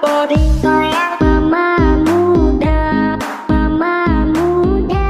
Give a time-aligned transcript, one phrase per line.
[0.00, 3.20] body Sayang mama muda
[3.52, 5.08] Mama muda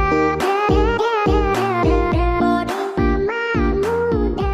[2.35, 3.43] Body mama
[3.79, 4.51] muda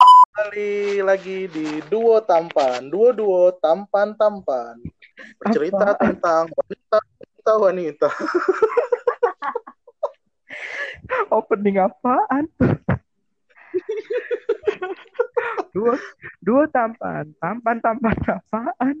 [0.00, 4.80] Kembali lagi di Duo Tampan, Duo-duo Tampan-Tampan.
[5.36, 6.00] Bercerita Apa?
[6.00, 8.08] tentang wanita-wanita.
[11.36, 12.48] Opening apaan?
[15.78, 15.94] Dua
[16.42, 18.96] dua tampan, tampan tampan apaan?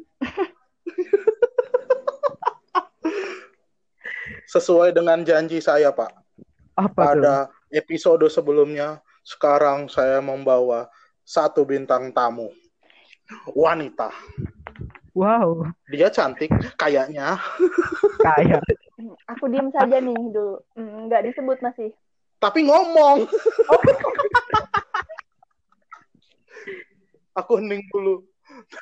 [4.48, 6.08] Sesuai dengan janji saya, Pak.
[6.78, 7.02] Apa tuh?
[7.20, 7.36] Pada
[7.68, 10.88] episode sebelumnya, sekarang saya membawa
[11.26, 12.48] satu bintang tamu.
[13.52, 14.08] Wanita.
[15.12, 17.36] Wow, Dia cantik, kayaknya.
[18.22, 18.62] kayak
[19.36, 20.62] Aku diem saja nih dulu.
[20.78, 21.90] Hmm, Nggak disebut masih.
[22.38, 23.26] Tapi ngomong.
[27.38, 28.26] Aku hening dulu.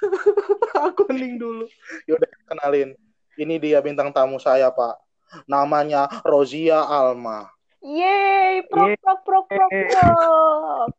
[0.89, 1.69] Aku hening dulu.
[2.09, 2.97] Yaudah, kenalin.
[3.37, 4.97] Ini dia bintang tamu saya, Pak.
[5.45, 7.53] Namanya Rozia Alma.
[7.85, 8.97] Yeay, prok Yeay.
[8.97, 10.91] prok prok prok prok.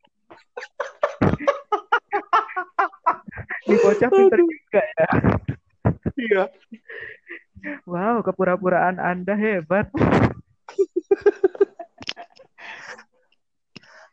[3.67, 5.09] di bocah pinter juga ya.
[6.17, 6.44] Iya.
[7.89, 9.89] Wow, kepura-puraan Anda hebat.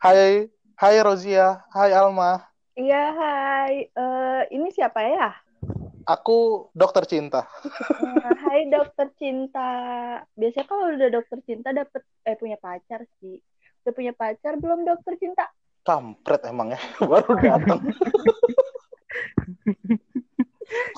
[0.00, 0.48] Hai,
[0.80, 2.53] hai Rozia, hai Alma.
[2.74, 3.86] Iya, hai.
[3.86, 5.30] Eh, ini siapa ya?
[6.10, 7.46] Aku dokter cinta.
[8.02, 9.70] Eh, hai dokter cinta.
[10.34, 13.38] Biasanya kalau udah dokter cinta dapet eh punya pacar sih.
[13.86, 15.46] Udah punya pacar belum dokter cinta?
[15.86, 17.78] Kampret emang ya, baru datang.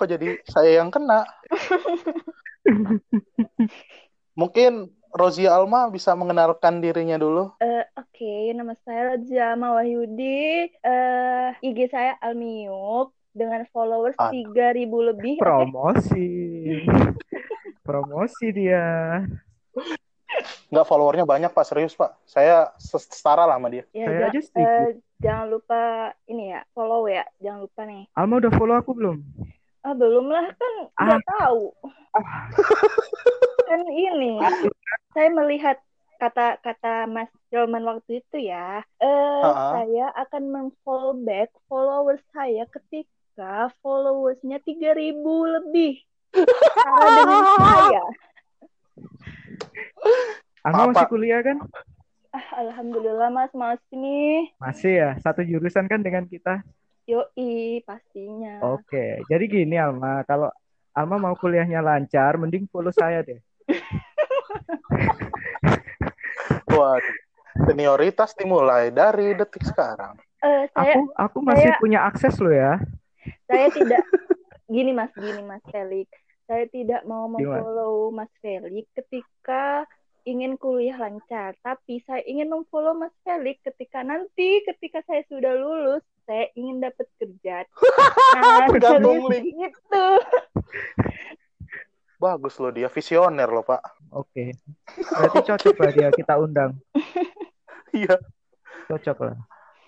[0.00, 1.28] Kok jadi saya yang kena?
[4.40, 7.56] Mungkin Rozia Alma bisa mengenalkan dirinya dulu.
[7.58, 10.68] Eh, Oke, nama saya Rajama Wahyudi.
[10.70, 14.52] Eh, IG saya Almiuk dengan followers Aduh.
[14.52, 15.34] 3000 lebih.
[15.36, 16.28] Promosi.
[17.86, 19.24] Promosi dia.
[20.68, 22.12] Nggak followernya banyak Pak, serius Pak.
[22.24, 23.84] Saya se- setara lah sama dia.
[23.90, 24.60] Ya, Saya ja- aja sedikit.
[24.60, 24.88] eh,
[25.18, 25.80] jangan lupa
[26.26, 27.24] ini ya, follow ya.
[27.38, 28.04] Jangan lupa nih.
[28.12, 29.16] Alma udah follow aku belum?
[29.80, 31.62] Ah, belum lah kan nggak tahu.
[33.66, 34.38] kan ini,
[35.10, 35.76] saya melihat
[36.16, 39.76] kata-kata Mas Jelman waktu itu ya, eh Ha-ha.
[39.76, 45.12] saya akan mengfollow back followers saya ketika followersnya 3000
[45.60, 46.00] lebih.
[46.72, 48.02] Cara dengan saya.
[50.62, 50.90] Alma Apa?
[50.94, 51.58] masih kuliah kan?
[52.32, 54.38] Ah, Alhamdulillah Mas, masih nih.
[54.56, 56.60] Masih ya, satu jurusan kan dengan kita.
[57.06, 58.58] Yoi, pastinya.
[58.66, 60.50] Oke, jadi gini Alma, kalau
[60.90, 63.38] Alma mau kuliahnya lancar, mending follow saya deh.
[66.68, 67.16] Waduh,
[67.64, 70.18] senioritas dimulai dari detik sekarang.
[70.44, 72.78] Eh, saya Aku aku masih saya- punya akses lo ya.
[73.50, 74.02] saya tidak
[74.66, 76.10] gini mas gini mas Felix
[76.46, 79.86] saya tidak mau memfollow mas Felix ketika
[80.22, 86.02] ingin kuliah lancar tapi saya ingin memfollow mas Felix ketika nanti ketika saya sudah lulus
[86.22, 87.66] saya ingin dapat kerja
[88.38, 89.54] nah link.
[89.54, 90.06] gitu
[92.16, 93.82] Bagus loh dia, visioner loh Pak.
[94.10, 94.56] Oke.
[94.96, 96.72] Berarti cocok lah dia kita undang.
[97.92, 98.20] Iya.
[98.86, 99.36] Cocok lah.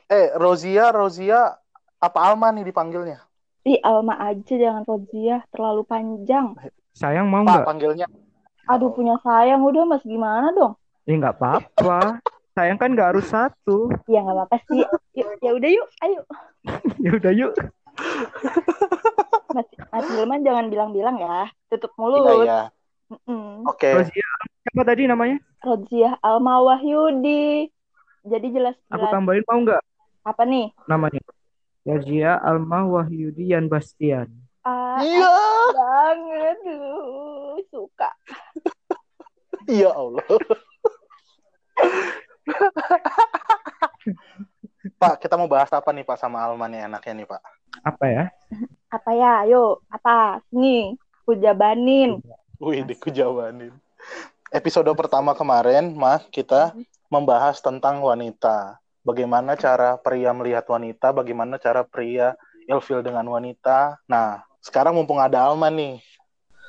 [0.07, 1.53] Eh, Rozia, Rozia,
[1.99, 3.21] apa Alma nih dipanggilnya?
[3.63, 6.57] Ih, Alma aja jangan Rozia terlalu panjang
[6.91, 7.67] Sayang mau Pak, nggak?
[7.67, 8.07] panggilnya.
[8.65, 10.73] aduh punya sayang udah mas gimana dong
[11.05, 12.21] Ya nggak apa-apa.
[12.53, 13.93] Sayang kan nggak harus satu.
[14.05, 14.81] ya nggak apa-apa sih
[15.13, 16.21] yuk ya udah yuk ayo
[17.05, 17.53] Ya udah yuk.
[19.59, 22.61] mas mas Hilman jangan bilang-bilang ya tutup Iya, mulut iya.
[23.11, 23.67] Mm-mm.
[23.67, 23.91] Oke.
[23.91, 24.29] Rozia,
[24.63, 25.43] siapa tadi namanya?
[25.59, 27.67] Roziah Alma Wahyudi.
[28.23, 29.83] Jadi jelas Aku jelas tambahin mau nggak
[30.23, 30.71] apa nih?
[30.87, 31.23] namanya?
[31.83, 34.29] Rozia Alma Wahyudi Yan Bastian.
[34.63, 35.33] Ah, Iya.
[35.75, 38.11] banget tuh suka.
[39.69, 40.25] Ya Allah.
[44.99, 47.43] Pak, kita mau bahas apa nih Pak sama Alma nih enaknya nih Pak?
[47.87, 48.25] Apa ya?
[48.91, 49.47] Apa ya?
[49.47, 50.43] Ayo, apa?
[50.51, 52.19] Nih, aku jabanin.
[52.59, 53.71] Wih, dikujawanin.
[54.51, 56.75] Episode pertama kemarin, Mah, kita
[57.07, 58.83] membahas tentang wanita.
[59.07, 62.35] Bagaimana cara pria melihat wanita, bagaimana cara pria
[62.67, 64.03] ilfil dengan wanita.
[64.11, 66.03] Nah, sekarang mumpung ada Alma nih.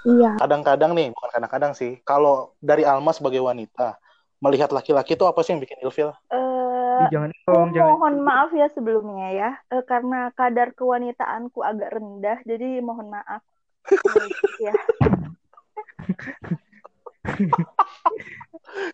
[0.05, 0.37] Iya.
[0.37, 3.97] Kadang-kadang nih, bukan kadang-kadang sih, kalau dari Alma sebagai wanita,
[4.39, 6.13] melihat laki-laki itu apa sih yang bikin ilfil?
[6.31, 6.48] Eh,
[6.99, 7.89] Ih, jangan aku dong, jangan.
[7.95, 13.41] mohon maaf ya sebelumnya ya, Eh, karena kadar kewanitaanku agak rendah, jadi mohon maaf.
[14.59, 14.73] Ya.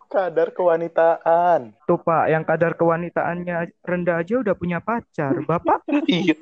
[0.08, 1.76] Kadar kewanitaan.
[1.84, 5.36] Tuh Pak, yang kadar kewanitaannya rendah aja udah punya pacar.
[5.44, 6.36] Bapak, Iya.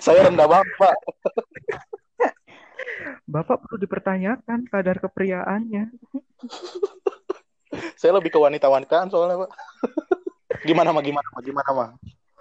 [0.00, 0.96] Saya rendah banget, Pak.
[3.26, 5.90] Bapak perlu dipertanyakan kadar kepriaannya.
[7.98, 9.50] Saya lebih ke wanita-wanitaan soalnya, Pak.
[10.62, 11.02] Gimana, mah?
[11.02, 11.42] Gimana, mah?
[11.42, 11.88] Gimana, mah?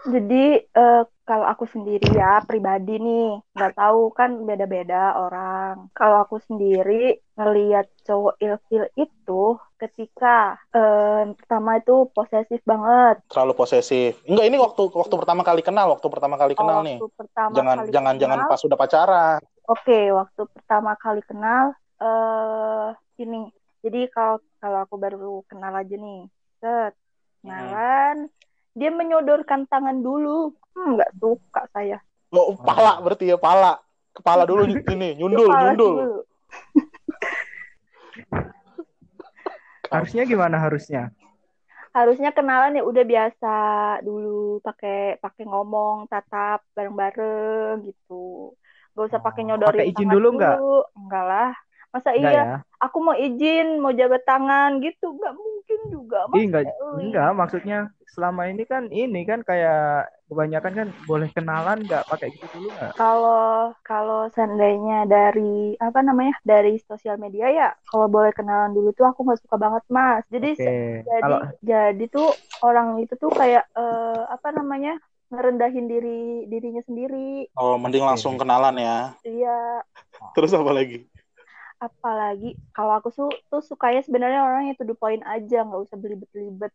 [0.04, 5.88] Jadi eh, kalau aku sendiri ya pribadi nih nggak tahu kan beda-beda orang.
[5.96, 9.44] Kalau aku sendiri ngelihat cowok ilfil itu
[9.80, 13.24] ketika eh, pertama itu posesif banget.
[13.32, 14.20] Terlalu posesif.
[14.28, 17.00] Enggak, ini waktu waktu pertama kali kenal, waktu pertama kali kenal Oh, nih.
[17.16, 19.40] pertama Jangan kali jangan jangan kenal, pas sudah pacaran.
[19.72, 21.72] Oke, waktu pertama kali kenal
[22.04, 22.90] eh
[23.24, 23.48] ini.
[23.80, 26.28] Jadi kalau kalau aku baru kenal aja nih,
[26.60, 26.92] set
[27.44, 28.32] kenalan,
[28.74, 30.56] dia menyodorkan tangan dulu.
[30.74, 32.00] Hmm, nggak suka saya.
[32.34, 33.78] Oh, pala berarti ya, pala.
[34.14, 35.94] Kepala dulu ini, nyundul, Kepala nyundul.
[35.94, 36.18] dulu.
[39.94, 41.14] Harusnya gimana harusnya?
[41.94, 43.56] Harusnya kenalan ya udah biasa
[44.02, 48.58] dulu pakai pakai ngomong, tatap bareng-bareng gitu.
[48.98, 50.58] Gak usah pakai Oh, nyodorin pakai izin tangan dulu nggak?
[50.98, 51.52] Enggak lah.
[51.94, 52.58] Masa Enggak iya, ya?
[52.82, 55.14] aku mau izin, mau jabat tangan gitu.
[55.14, 56.20] Nggak mungkin juga.
[56.26, 56.38] Mas.
[56.42, 57.78] Ih, enggak, Eh, enggak, maksudnya
[58.14, 62.94] selama ini kan ini kan kayak kebanyakan kan boleh kenalan nggak pakai gitu dulu nggak?
[62.98, 69.06] Kalau kalau seandainya dari apa namanya dari sosial media ya, kalau boleh kenalan dulu tuh
[69.10, 70.24] aku nggak suka banget mas.
[70.34, 70.70] Jadi Oke,
[71.06, 72.28] jadi kalau jadi tuh
[72.66, 74.98] orang itu tuh kayak eh, apa namanya
[75.34, 77.50] ngerendahin diri dirinya sendiri.
[77.58, 78.98] Oh, mending langsung kenalan ya.
[79.26, 79.82] Iya,
[80.38, 81.06] Terus apa lagi?
[81.88, 85.98] Apalagi kalau aku su tuh sukanya sebenarnya orang yang to the point aja, nggak usah
[86.00, 86.72] belibet-belibet.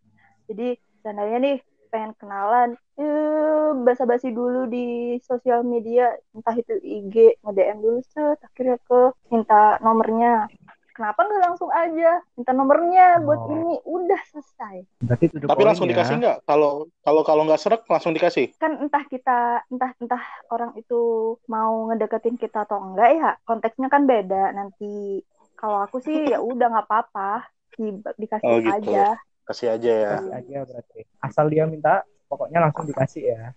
[0.49, 1.57] Jadi seandainya nih
[1.89, 2.71] pengen kenalan,
[3.01, 9.01] eh basa-basi dulu di sosial media, entah itu IG, nge-DM dulu set, akhirnya ke
[9.33, 10.53] minta nomornya.
[10.99, 13.55] Kenapa nggak langsung aja minta nomornya buat Oh.
[13.55, 14.83] ini, udah selesai.
[14.99, 15.95] Tapi point langsung ya.
[15.95, 16.37] dikasih nggak?
[16.43, 18.51] Kalau kalau kalau nggak serak langsung dikasih.
[18.59, 20.19] Kan entah kita, entah entah
[20.51, 20.99] orang itu
[21.47, 25.23] mau ngedeketin kita atau enggak ya, konteksnya kan beda nanti.
[25.55, 28.91] Kalau aku sih ya udah nggak apa-apa, di, dikasih Oh, gitu.
[28.91, 29.15] aja.
[29.47, 30.11] Kasih aja ya.
[30.13, 31.01] Kasih aja berarti.
[31.19, 31.95] Asal dia minta,
[32.27, 33.55] pokoknya langsung dikasih ya.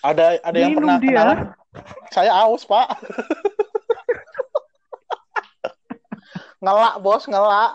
[0.00, 1.12] Ada ada yang Minum pernah dia.
[1.12, 1.38] kenalan?
[2.08, 2.88] Saya aus, Pak.
[6.60, 7.72] ngelak, Bos, ngelak.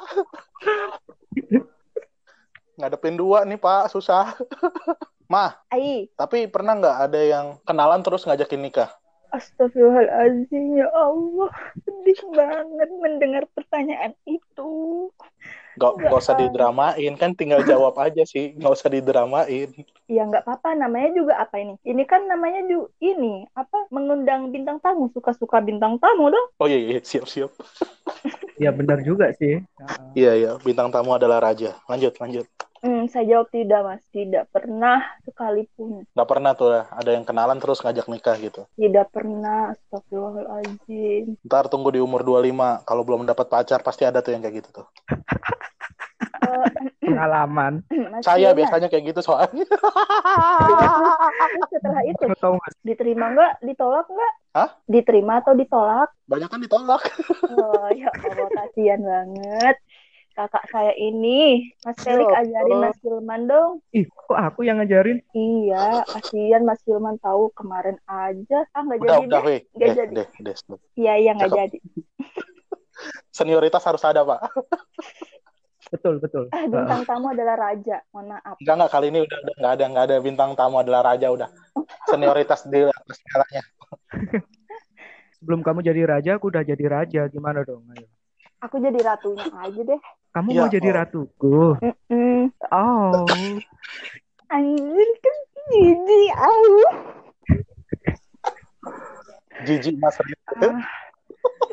[2.77, 4.33] Ngadepin dua nih, Pak, susah.
[5.31, 8.91] Mah, Ai, tapi pernah nggak ada yang kenalan terus ngajakin nikah?
[9.31, 11.51] Astagfirullahaladzim, ya Allah.
[11.87, 15.07] Sedih banget mendengar pertanyaan itu.
[15.79, 19.71] Nggak, nggak usah didramain, kan tinggal jawab aja sih, nggak usah didramain.
[20.11, 21.79] Ya nggak apa-apa, namanya juga apa ini?
[21.87, 25.07] Ini kan namanya juga ini, apa, mengundang bintang tamu.
[25.15, 26.47] Suka-suka bintang tamu dong.
[26.59, 27.55] Oh iya, iya, siap,
[28.21, 28.59] siap.
[28.61, 29.61] Ya benar juga sih.
[30.13, 31.77] Iya, iya, bintang tamu adalah raja.
[31.89, 32.45] Lanjut, lanjut.
[32.81, 34.01] Hmm, saya jawab tidak, Mas.
[34.09, 36.01] Tidak pernah sekalipun.
[36.17, 38.65] Nggak pernah tuh ya, ada yang kenalan terus ngajak nikah gitu.
[38.73, 39.77] Tidak pernah.
[39.77, 41.37] Astagfirullahaladzim.
[41.45, 44.81] Ntar tunggu di umur 25, kalau belum dapat pacar pasti ada tuh yang kayak gitu
[44.81, 44.85] tuh.
[46.41, 46.67] Eh,
[47.05, 47.85] Pengalaman.
[48.17, 49.65] Mas Saya Yuna, biasanya kayak gitu soalnya.
[51.69, 52.25] setelah itu
[52.81, 53.53] diterima nggak?
[53.61, 54.33] Ditolak nggak?
[54.51, 54.69] Hah?
[54.83, 56.11] Diterima atau ditolak?
[56.27, 57.01] Banyak kan ditolak.
[57.47, 59.75] Oh ya Allah kasihan banget
[60.31, 62.91] kakak saya ini Mas Felix ajarin Allah.
[62.91, 65.19] Mas Hilman dong Ih, kok aku yang ngajarin?
[65.35, 69.59] iya kasihan Mas Hilman tahu kemarin aja ah nggak jadi udah, deh.
[69.75, 70.13] Nggak Deh, jadi.
[70.15, 71.77] deh, deh, iya iya nggak jadi
[73.37, 74.39] Senioritas harus ada, Pak.
[75.91, 76.47] Betul, betul.
[76.55, 76.71] Heeh.
[76.71, 78.91] bintang tamu adalah raja mohon maaf Enggak, enggak.
[78.95, 81.49] Kali ini udah udah nggak ada, nggak ada bintang tamu adalah raja, udah.
[82.07, 83.61] Senioritas di atas segalanya.
[85.41, 87.21] Sebelum kamu jadi raja, aku udah jadi raja.
[87.27, 87.83] Gimana dong?
[87.91, 88.07] Ayo.
[88.61, 90.99] aku jadi ratunya aja deh Kamu Ya mau jadi Allah.
[91.03, 91.57] ratuku?
[91.81, 92.39] Mm-mm.
[92.71, 93.27] Oh,
[94.55, 95.37] anjir kan
[95.75, 96.71] jijik au
[99.67, 100.71] Jijik Mas Rita.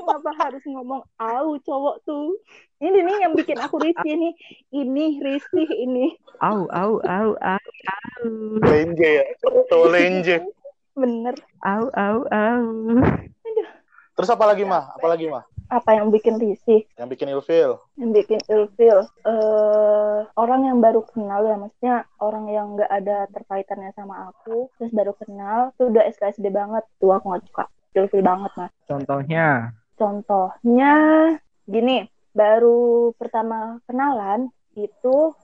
[0.08, 2.32] Kenapa harus ngomong au cowok tuh
[2.80, 4.32] ini nih yang bikin aku risih nih
[4.72, 8.28] ini risih ini au, au, au, au, au,
[8.64, 9.24] Lenje ya.
[9.68, 10.40] Tuh lenje.
[10.96, 12.64] bener au, au, au.
[14.18, 14.90] Terus apa lagi, Mah?
[14.98, 15.46] Apa lagi, Mah?
[15.68, 17.76] apa yang bikin risih Yang bikin ilfil.
[18.00, 23.92] yang bikin ilfil eh orang yang baru kenal ya maksudnya orang yang nggak ada terkaitannya
[23.92, 28.48] sama aku terus baru kenal tuh udah SKSD banget tuh aku nggak suka ilfil banget
[28.56, 30.94] mas Contohnya, contohnya
[31.68, 35.34] gini baru pertama kenalan itu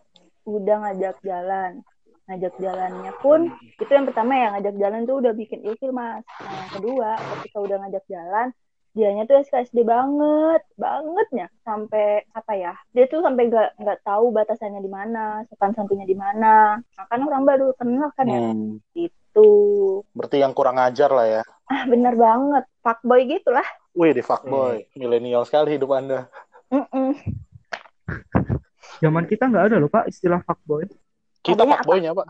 [0.46, 1.82] udah ngajak jalan.
[2.24, 6.24] Ngajak jalannya pun itu yang pertama ya ngajak jalan tuh udah bikin ilfil mas.
[6.40, 8.48] Nah yang kedua ketika udah ngajak jalan
[8.94, 11.52] dianya tuh SKSD banget bangetnya.
[11.66, 16.16] Sampai apa ya dia tuh sampai nggak nggak tahu batasannya di mana sopan santunnya di
[16.16, 16.80] mana.
[16.80, 18.40] Nah, kan orang baru kenal kan ya.
[18.40, 19.50] Hmm, itu
[20.16, 21.42] berarti yang kurang ajar lah ya.
[21.68, 22.64] ah bener banget.
[22.80, 24.90] Fuckboy gitu lah Wih, di fuckboy.
[24.94, 26.26] Milenial sekali hidup Anda.
[26.68, 27.14] Mm-mm.
[28.98, 30.86] Zaman kita nggak ada loh Pak istilah fuckboy.
[31.40, 31.80] Kita Adanya apa?
[31.80, 32.26] fuckboynya, Pak.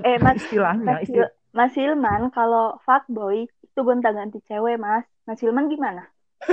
[0.00, 1.28] eh mas Istilahnya, Mas, istilah.
[1.28, 6.02] Il- Mas Ilman kalau fuckboy itu gonta ganti cewek mas Mas Ilman gimana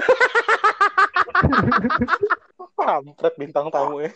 [2.77, 4.13] Kampret bintang tamu ya.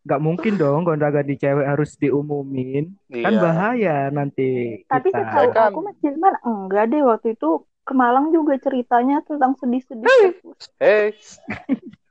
[0.00, 2.88] Nggak mungkin dong gonta-ganti cewek harus diumumin.
[3.06, 3.40] Kan Iya.
[3.40, 5.20] bahaya nanti tapi kita.
[5.20, 5.68] setahu Kan.
[5.68, 7.50] aku Mas Ilman enggak deh waktu itu
[7.90, 10.38] ke Malang juga ceritanya tentang sedih-sedih
[10.78, 11.10] Hei.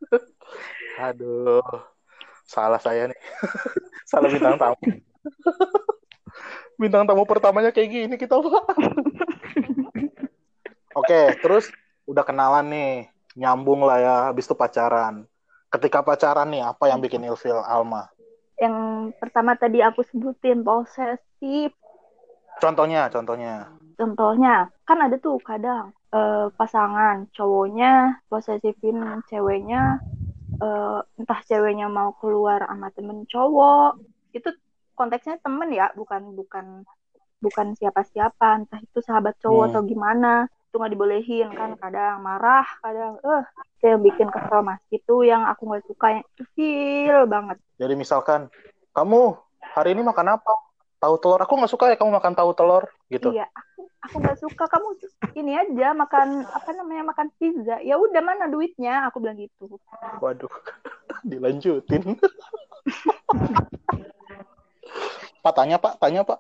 [1.08, 1.64] Aduh.
[2.44, 3.20] Salah saya nih.
[4.12, 4.76] Salah bintang tamu.
[6.76, 8.66] bintang tamu pertamanya kayak gini kita, Pak.
[11.00, 11.72] Oke, terus
[12.04, 12.94] udah kenalan nih.
[13.40, 15.24] Nyambung lah ya, habis itu pacaran.
[15.72, 18.12] Ketika pacaran nih, apa yang bikin ilfil Alma?
[18.60, 21.72] yang pertama tadi aku sebutin posesif
[22.60, 23.72] Contohnya, contohnya.
[24.00, 24.50] Contohnya
[24.88, 27.88] kan ada tuh kadang eh, pasangan cowoknya
[28.32, 28.98] posesifin
[29.30, 29.80] ceweknya
[30.64, 33.92] eh, entah ceweknya mau keluar sama temen cowok
[34.38, 34.50] itu
[34.98, 36.66] konteksnya temen ya bukan bukan
[37.46, 39.72] bukan siapa-siapa entah itu sahabat cowok Hmm.
[39.72, 40.32] atau gimana
[40.70, 43.44] itu nggak dibolehin kan kadang marah kadang eh
[43.82, 46.26] kayak bikin kesel mas itu yang aku nggak suka yang
[46.56, 48.52] feel banget Jadi misalkan,
[48.92, 49.40] kamu
[49.76, 50.54] hari ini makan apa?
[51.00, 51.40] Tahu telur.
[51.40, 53.32] Aku nggak suka ya kamu makan tahu telur, gitu.
[53.32, 55.00] Iya, aku aku nggak suka kamu
[55.40, 57.80] ini aja makan apa namanya makan pizza.
[57.80, 59.08] Ya udah mana duitnya?
[59.08, 59.80] Aku bilang gitu.
[60.20, 60.52] Waduh,
[61.30, 62.20] dilanjutin.
[65.40, 66.40] Pak tanya Pak, tanya Pak.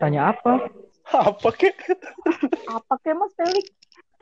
[0.00, 0.72] Tanya apa?
[1.08, 1.72] Apa kek?
[2.68, 3.77] Apa kayak Mas Felix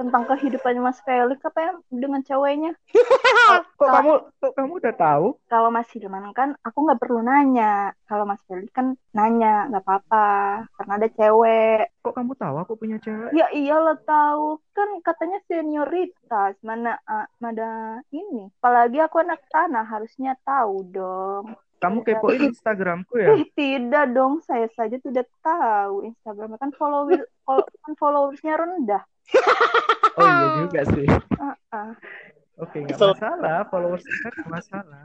[0.07, 2.73] tentang kehidupannya Mas Felix apa ya dengan ceweknya?
[3.79, 5.27] Kok kamu kok kamu udah tahu?
[5.47, 7.95] Kalau Mas Hilman kan aku nggak perlu nanya.
[8.07, 10.27] Kalau Mas Felix kan nanya nggak apa-apa
[10.79, 11.83] karena ada cewek.
[12.03, 13.31] Kok kamu tahu aku punya cewek?
[13.35, 18.51] Ya iyalah tahu kan katanya senioritas mana ah, mana ini.
[18.63, 21.55] Apalagi aku anak tanah harusnya tahu dong.
[21.77, 23.37] Kamu kepoin Instagramku ya?
[23.53, 29.05] Tidak dong, saya saja tidak tahu Instagram kan follower fol- kan followersnya rendah.
[30.17, 31.07] Oh iya juga sih.
[31.37, 31.93] Ah, ah.
[32.57, 33.13] Oke, nggak Kesel.
[33.13, 33.69] masalah.
[33.69, 35.05] Followers kita nggak masalah.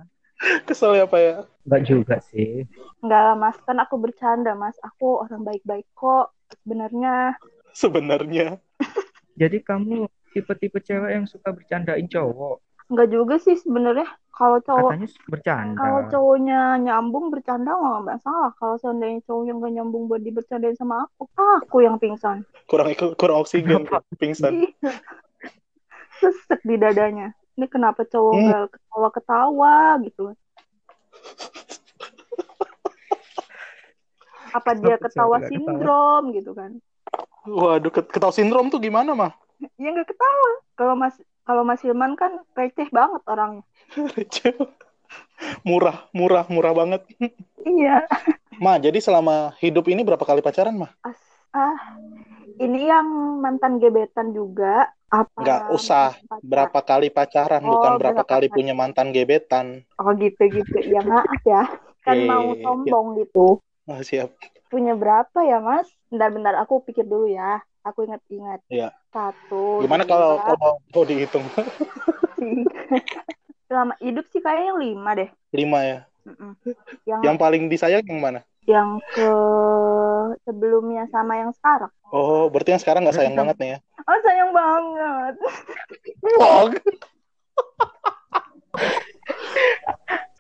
[0.64, 1.36] Kesel ya Pak ya?
[1.68, 2.64] Nggak juga sih.
[3.04, 4.80] Enggak lah mas, kan aku bercanda mas.
[4.80, 6.32] Aku orang baik-baik kok.
[6.64, 7.36] Sebenarnya
[7.76, 8.56] Sebenarnya.
[9.42, 12.64] Jadi kamu tipe-tipe cewek yang suka bercandain cowok.
[12.92, 14.08] Enggak juga sih sebenarnya.
[14.32, 15.78] Kalau cowok Katanya bercanda.
[15.80, 18.52] kalau cowoknya nyambung bercanda nggak masalah.
[18.60, 22.44] Kalau seandainya cowoknya nggak nyambung buat dibercandain sama aku, aku yang pingsan.
[22.68, 23.88] Kurang kurang oksigen,
[24.20, 24.68] pingsan.
[24.68, 24.72] Iya.
[26.22, 27.34] Sesek di dadanya.
[27.58, 28.44] Ini kenapa cowok Hmm.
[28.48, 30.24] nggak ketawa-ketawa gitu?
[34.52, 35.48] Apa dia ketawa ketawa?
[35.48, 36.72] sindrom gitu kan?
[37.48, 39.32] Waduh, ket- ketahu sindrom tuh gimana mah?
[39.78, 40.52] Ya nggak ketawa.
[40.76, 41.16] Kalau Mas
[41.48, 43.64] kalau Mas Hilman kan receh banget orangnya.
[45.68, 47.02] murah, murah, murah banget.
[47.66, 48.06] Iya.
[48.64, 50.92] Ma, jadi selama hidup ini berapa kali pacaran, mah?
[51.02, 51.18] As
[51.58, 51.78] ah,
[52.62, 53.08] ini yang
[53.42, 55.42] mantan gebetan juga apa?
[55.42, 56.14] Nggak usah.
[56.46, 58.54] Berapa kali pacaran, Oh, bukan berapa berapa kali kali.
[58.54, 59.82] punya mantan gebetan.
[60.02, 60.78] Oh gitu gitu.
[60.94, 61.62] Ya maaf ya.
[62.06, 62.30] Kan Oke.
[62.30, 63.62] mau sombong gitu.
[63.90, 64.30] Ah, siap.
[64.72, 65.88] Punya berapa ya Mas?
[66.10, 67.60] Bentar-bentar aku pikir dulu ya.
[67.82, 68.62] Aku ingat-ingat.
[68.70, 68.94] Iya.
[69.10, 69.82] Satu.
[69.82, 71.46] Gimana dua, kalau kalau mau dihitung?
[73.72, 75.30] Selama hidup sih kayaknya yang lima deh.
[75.56, 76.00] Lima ya.
[76.22, 76.54] Mm-mm.
[77.10, 78.42] Yang Yang paling disayang yang mana?
[78.70, 79.30] yang ke
[80.46, 81.90] sebelumnya sama yang sekarang.
[82.14, 83.78] Oh, berarti yang sekarang nggak sayang banget nih ya?
[84.06, 85.36] Oh sayang banget.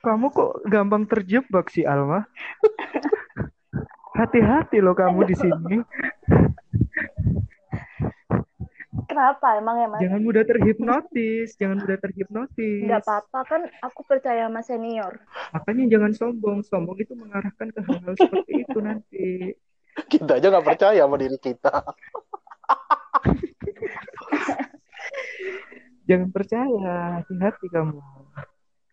[0.02, 2.26] Kamu kok gampang terjebak sih, Alma?
[4.18, 5.78] Hati-hati loh kamu di sini.
[9.22, 10.02] Kenapa emang ya Mas?
[10.02, 12.82] Jangan mudah terhipnotis, jangan mudah terhipnotis.
[12.90, 15.14] Nggak apa-apa kan aku percaya sama senior.
[15.54, 16.66] Makanya jangan sombong.
[16.66, 19.54] Sombong itu mengarahkan ke hal-hal seperti itu nanti.
[20.10, 21.86] kita aja nggak percaya sama diri kita.
[26.10, 28.02] Jangan percaya, hati-hati kamu.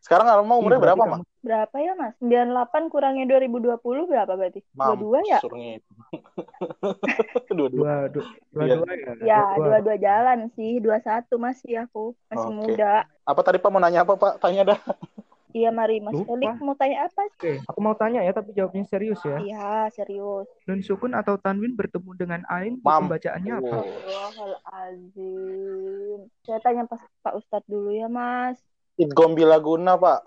[0.05, 2.13] Sekarang Alma umurnya berapa, kamu- Berapa ya Mas?
[2.21, 4.61] 98 kurangnya 2020 berapa berarti?
[4.77, 5.41] Dua-dua ya?
[5.41, 5.98] Mampus, suruh ngitung.
[7.49, 8.09] Dua-dua.
[8.09, 8.75] Dua, dua, dua, Iya.
[8.77, 9.13] dua ya.
[9.23, 9.65] Ya, Dua.
[9.69, 10.81] dua-dua jalan sih.
[10.81, 12.15] 21 masih aku.
[12.29, 12.57] Masih Oke.
[12.57, 12.95] muda.
[13.25, 14.39] Apa tadi Pak mau nanya apa, Pak?
[14.41, 14.79] Tanya dah.
[15.49, 16.37] Iya, mari Mas Lupa.
[16.37, 17.25] Felix mau tanya apa?
[17.25, 19.41] Oke, aku mau tanya ya, tapi jawabnya serius ya.
[19.41, 20.45] Iya, serius.
[20.69, 23.09] Nun Sukun atau Tanwin bertemu dengan Ain, Mam.
[23.09, 23.77] pembacaannya apa?
[23.81, 23.81] Oh.
[23.81, 26.19] Astagfirullahaladzim.
[26.45, 28.61] Saya tanya pas Pak Ustadz dulu ya, Mas.
[29.01, 30.21] Idgom Bilaguna, Pak.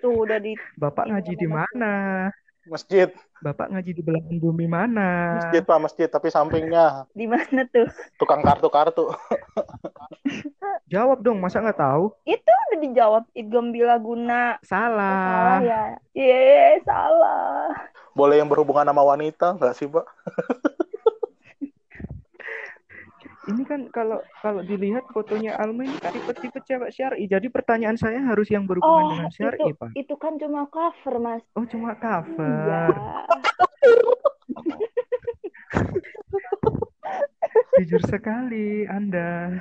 [0.00, 2.30] Tuh udah di Bapak ngaji di mana?
[2.70, 3.10] Masjid.
[3.42, 5.42] Bapak ngaji di belahan bumi mana?
[5.42, 5.78] Masjid, Pak.
[5.82, 6.06] Masjid.
[6.06, 7.90] Tapi sampingnya di mana tuh?
[8.14, 9.10] tukang kartu-kartu.
[10.94, 12.14] Jawab dong, masa nggak tahu?
[12.22, 14.62] Itu udah dijawab Idgom Bilaguna.
[14.62, 15.58] Salah.
[15.58, 15.82] Salah ya.
[16.14, 17.74] Iya, salah.
[18.14, 20.06] Boleh yang berhubungan sama wanita, nggak sih, Pak?
[23.50, 27.26] Ini kan kalau kalau dilihat fotonya Alma ini tipe-tipe cewek syar'i.
[27.26, 29.90] Jadi pertanyaan saya harus yang berhubungan Oh, dengan itu, syar'i, Pak.
[29.98, 31.42] itu kan cuma cover, Mas.
[31.58, 31.98] Oh, cuma Iya.
[31.98, 32.94] cover.
[37.80, 39.56] Jujur sekali Anda.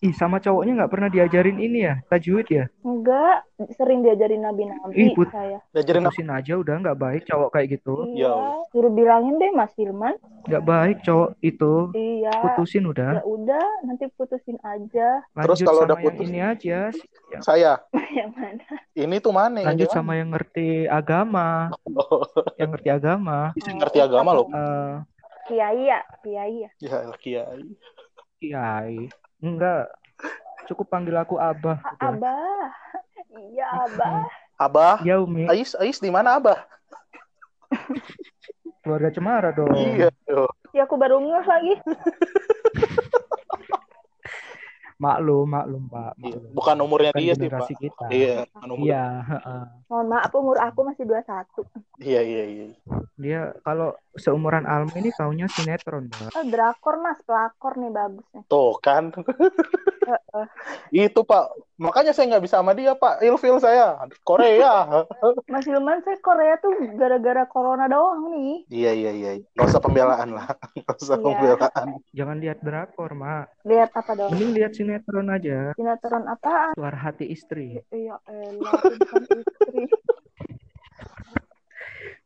[0.00, 2.64] Ih, sama cowoknya nggak pernah diajarin ini ya, tajwid ya?
[2.80, 3.44] Enggak,
[3.76, 5.60] sering diajarin nabi-nabi Ih, put- saya.
[5.76, 6.08] Diajarin?
[6.08, 8.08] Putusin aja udah nggak baik cowok kayak gitu.
[8.16, 8.64] Iya, Ya.
[8.72, 10.16] suruh bilangin deh Mas Firman.
[10.48, 11.92] Nggak baik cowok itu.
[11.92, 12.32] Iya.
[12.32, 13.12] Putusin Ya udah.
[13.28, 15.20] udah, nanti putusin aja.
[15.20, 16.24] Terus Lanjut kalau sama udah yang putus?
[16.24, 16.78] ini aja.
[17.44, 17.72] Saya.
[18.16, 18.64] Yang mana?
[18.96, 19.56] Ini tuh mana?
[19.60, 19.98] Yang Lanjut gimana?
[20.00, 21.48] sama yang ngerti agama.
[21.92, 22.24] Oh,
[22.56, 23.38] Yang ngerti agama.
[23.52, 24.48] bisa ngerti agama loh.
[24.48, 24.94] Eh,
[25.44, 26.70] Kiai ya, kiai ya.
[26.80, 27.62] Ya, kiai.
[28.40, 28.96] kiai.
[29.40, 29.88] Enggak.
[30.68, 31.80] Cukup panggil aku Abah.
[31.80, 32.12] A- udah.
[32.14, 32.68] Abah.
[33.30, 34.22] Iya, Abah.
[34.60, 36.60] Abah, Ya Umi, Ais, Ais di mana Abah?
[38.84, 39.72] keluarga Cemara dong.
[39.72, 40.12] Iya.
[40.28, 40.48] tuh.
[40.76, 41.74] Ya aku baru ngeh lagi.
[45.00, 46.12] Maklum, maklum Pak.
[46.20, 46.36] Iya.
[46.36, 46.52] Maklum.
[46.52, 47.68] Bukan umurnya Bukan dia sih, Pak.
[47.72, 48.06] kita.
[48.12, 48.34] Iya,
[48.68, 48.84] umur.
[48.84, 49.62] Iya, heeh.
[49.88, 51.64] Mohon maaf umur aku masih 21.
[52.04, 52.66] Iya, iya, iya.
[53.16, 56.36] Dia kalau seumuran Alma ini taunya sinetron, Pak.
[56.36, 58.40] Oh, drakor Mas, pelakor nih bagusnya.
[58.44, 59.08] Tuh kan.
[60.04, 60.46] Heeh.
[60.92, 61.69] Itu, Pak.
[61.80, 63.24] Makanya saya nggak bisa sama dia, Pak.
[63.24, 63.96] Ilfil saya.
[64.20, 64.84] Korea.
[65.52, 68.68] Mas Hilman saya Korea tuh gara-gara corona doang nih.
[68.68, 69.30] iya, iya, iya.
[69.56, 70.44] Gak usah pembelaan lah.
[70.84, 71.24] Gak usah Iya.
[71.24, 71.88] pembelaan.
[72.12, 73.64] Jangan lihat drakor, Mak.
[73.64, 74.28] Lihat apa dong?
[74.30, 75.72] Mending lihat sinetron aja.
[75.72, 76.76] Sinetron apaan?
[76.76, 77.80] Suara hati istri.
[77.88, 79.82] Iya elah, itu bukan istri.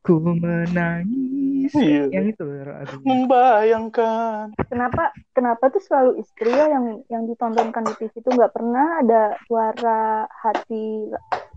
[0.04, 1.72] Ku menangis.
[1.72, 2.12] Iya.
[2.12, 3.08] Yang itu lagunya.
[3.08, 4.52] Membayangkan.
[4.68, 9.32] Kenapa kenapa tuh selalu istri ya yang yang ditontonkan di TV itu nggak pernah ada
[9.48, 11.08] suara hati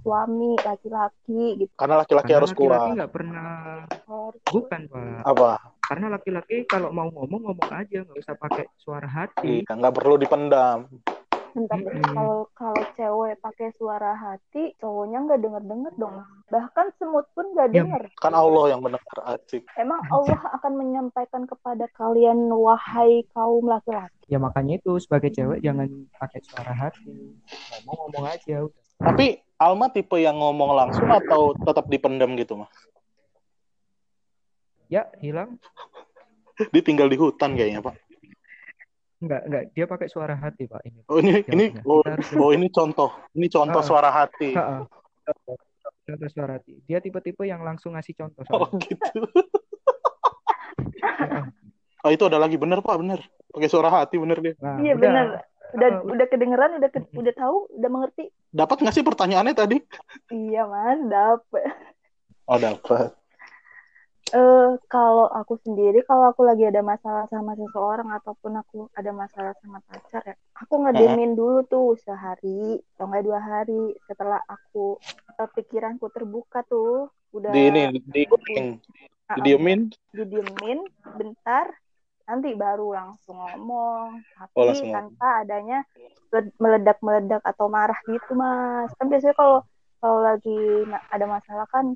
[0.07, 1.73] suami laki-laki gitu.
[1.75, 2.95] Karena laki-laki harus laki-laki kuat.
[2.95, 3.83] nggak pernah.
[4.07, 5.19] Harus Bukan, Pak.
[5.27, 5.49] Apa?
[5.83, 9.67] Karena laki-laki kalau mau ngomong ngomong aja, nggak usah pakai suara hati.
[9.67, 10.87] Iya, nggak perlu dipendam.
[11.57, 11.89] Bentar deh.
[12.05, 16.21] Kalau kalau cewek pakai suara hati, cowoknya nggak denger denger dong.
[16.47, 17.81] Bahkan semut pun nggak Ya.
[17.81, 18.03] denger.
[18.21, 19.65] Kan Allah yang mendengar asik.
[19.73, 24.13] Emang Allah akan menyampaikan kepada kalian wahai kaum laki-laki.
[24.27, 27.33] Ya makanya itu sebagai cewek jangan pakai suara hati.
[27.81, 28.55] Ngomong ngomong aja.
[28.61, 28.77] udah.
[29.01, 32.69] Tapi Alma tipe yang ngomong langsung atau tetap dipendam gitu, mah?
[34.87, 35.57] Ya hilang.
[36.69, 37.97] Dia tinggal di hutan kayaknya, Pak.
[39.17, 39.63] Enggak, enggak.
[39.73, 40.81] Dia pakai suara hati, Pak.
[40.83, 40.99] Ini.
[41.05, 43.09] Oh, ini ini oh, harus- oh ini contoh.
[43.33, 43.85] Ini contoh Ah.
[43.85, 44.53] suara hati.
[44.53, 44.81] Heeh.
[46.05, 46.77] Contoh suara hati.
[46.85, 48.45] Dia tipe-tipe yang langsung ngasih contoh.
[48.47, 48.79] Oh, soalnya.
[48.83, 49.19] gitu.
[51.17, 51.43] Heeh.
[51.99, 53.19] Oh, itu ada lagi bener, Pak, bener.
[53.51, 54.53] Pakai suara hati bener dia.
[54.57, 55.01] Nah, Iya udah.
[55.01, 55.27] benar.
[55.67, 58.31] Udah Ah, udah kedengeran, udah ke- udah tahu, udah mengerti.
[58.47, 59.77] Dapat nggak sih pertanyaannya tadi?
[60.31, 61.67] Iya mas, dapet.
[62.47, 63.11] Oh, dapat.
[64.27, 69.55] Eh kalau aku sendiri, kalau aku lagi ada masalah sama seseorang ataupun aku ada masalah
[69.63, 74.99] sama pacar ya, aku ngedemin dulu tuh sehari atau nggak dua hari setelah aku
[75.39, 78.23] eh, pikiranku terbuka tuh, udah Di ini di.
[79.31, 79.91] Ah, Didiemin.
[80.11, 80.79] didiemin
[81.19, 81.67] bentar,
[82.27, 85.83] nanti baru langsung ngomong, tapi Oh, langsung tanpa adanya
[86.35, 88.91] le- meledak-meledak atau marah gitu mas.
[88.99, 89.63] Kan biasanya kalau
[90.03, 91.95] kalau lagi ada masalah kan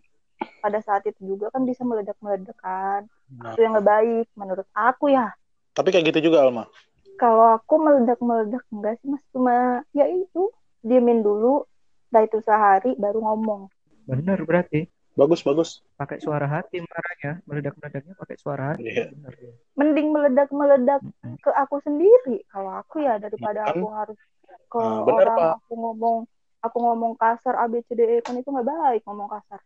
[0.62, 3.10] pada saat itu juga kan bisa meledak-meledak kan.
[3.34, 5.34] Nah, Itu yang nggak baik menurut aku ya.
[5.72, 6.70] tapi kayak gitu juga, Alma.
[7.16, 9.56] Kalau aku meledak-meledak enggak sih mas, cuma
[9.92, 11.64] ya itu diemin dulu,
[12.08, 13.72] setelah itu sehari baru ngomong.
[14.06, 14.86] Bener berarti.
[15.12, 15.70] Bagus, bagus.
[15.96, 17.44] Pakai suara hati marahnya.
[17.44, 18.88] Meledak-meledaknya pakai suara hati.
[18.88, 19.12] Iya.
[19.12, 19.34] Bener.
[19.38, 19.52] ya.
[19.76, 21.02] Mending meledak-meledak
[21.40, 24.20] ke aku sendiri kalau aku ya daripada aku harus
[24.68, 25.54] ke Nah, bener, orang Pak.
[25.62, 26.18] aku ngomong
[26.62, 29.60] aku ngomong kasar A B C D E kan itu nggak baik ngomong kasar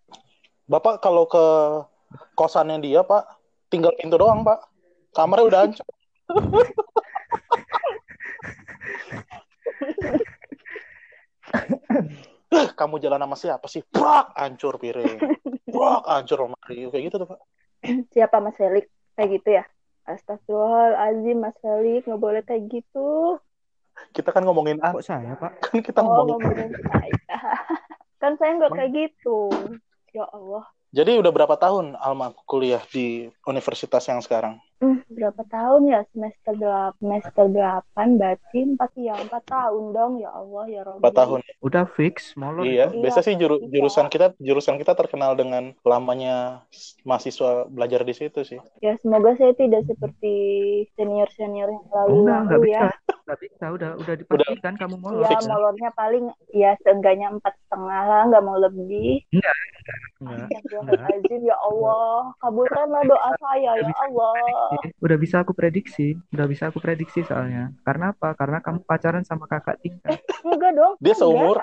[0.65, 1.45] Bapak kalau ke
[2.33, 3.21] kosannya dia, Pak,
[3.69, 4.65] tinggal pintu doang, Pak.
[5.13, 5.85] Kamarnya udah hancur.
[12.79, 13.85] Kamu jalan sama siapa sih?
[13.85, 15.21] Brak, hancur piring.
[15.69, 16.89] Brak, hancur lemari.
[16.89, 17.37] Kayak gitu tuh, Pak.
[18.09, 19.63] siapa Mas Felix kayak gitu ya
[20.09, 23.37] Astagfirullahaladzim Mas Felix nggak boleh kayak gitu
[24.09, 25.61] Kita kan ngomongin Kok saya, Pak?
[25.61, 27.13] kan kita oh ngomongin ngomongin saya
[28.21, 29.51] Kan saya nggak kayak gitu.
[30.15, 30.63] Ya Allah.
[30.95, 34.63] Jadi udah berapa tahun Alma kuliah di universitas yang sekarang?
[34.75, 40.29] Hmm, berapa tahun ya semester delapan semester delapan berarti empat ya empat tahun dong ya
[40.35, 40.99] Allah ya Rabbi.
[40.99, 41.39] Berapa tahun?
[41.63, 42.67] Udah fix molor.
[42.67, 43.71] Iya, Iya, biasa sih juru- iya.
[43.71, 46.67] jurusan kita jurusan kita terkenal dengan lamanya
[47.07, 48.59] mahasiswa belajar di situ sih.
[48.83, 50.35] Ya semoga saya tidak seperti
[50.99, 52.75] senior senior yang lalu Enggak, enggak lalu bisa.
[52.75, 52.89] ya.
[53.25, 55.23] Enggak bisa, udah udah dipastikan kamu molor.
[55.23, 59.23] Ya molornya paling ya seenggaknya empat setengah lah nggak mau lebih.
[59.31, 59.55] Enggak.
[60.25, 64.33] Astagfirullahaladzim ya Allah kabulkanlah doa saya ya Allah.
[64.99, 67.71] Udah bisa aku prediksi, udah bisa aku prediksi soalnya.
[67.81, 68.33] Karena apa?
[68.33, 70.19] Karena kamu pacaran sama kakak tingkat.
[70.41, 70.93] Enggak dong.
[70.97, 71.19] Dia enggak.
[71.19, 71.57] seumur,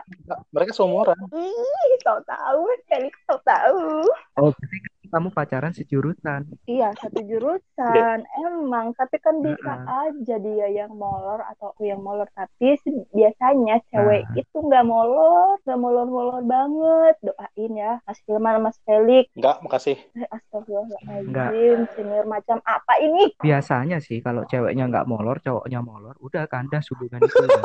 [0.51, 1.19] mereka seumuran.
[1.33, 4.07] Ih, tahu-tahu, Felix tahu-tahu.
[4.41, 4.79] Oh, berarti
[5.13, 6.49] kamu pacaran sejurusan.
[6.65, 8.19] Iya, satu jurusan.
[8.41, 10.09] Emang, tapi kan bisa Heeh.
[10.09, 12.25] aja dia yang molor atau aku yang molor.
[12.33, 12.81] Tapi
[13.13, 14.41] biasanya cewek Nah.
[14.41, 17.15] itu nggak molor, nggak molor-molor banget.
[17.21, 19.29] Doain ya, Mas Hilman, Mas Felix.
[19.37, 20.01] Enggak, makasih.
[20.17, 23.25] Eh, Astagfirullahaladzim, senior macam apa ini?
[23.41, 27.33] Biasanya sih kalau ceweknya nggak molor, cowoknya molor, udah kandas hubungan itu.
[27.41, 27.65] udah.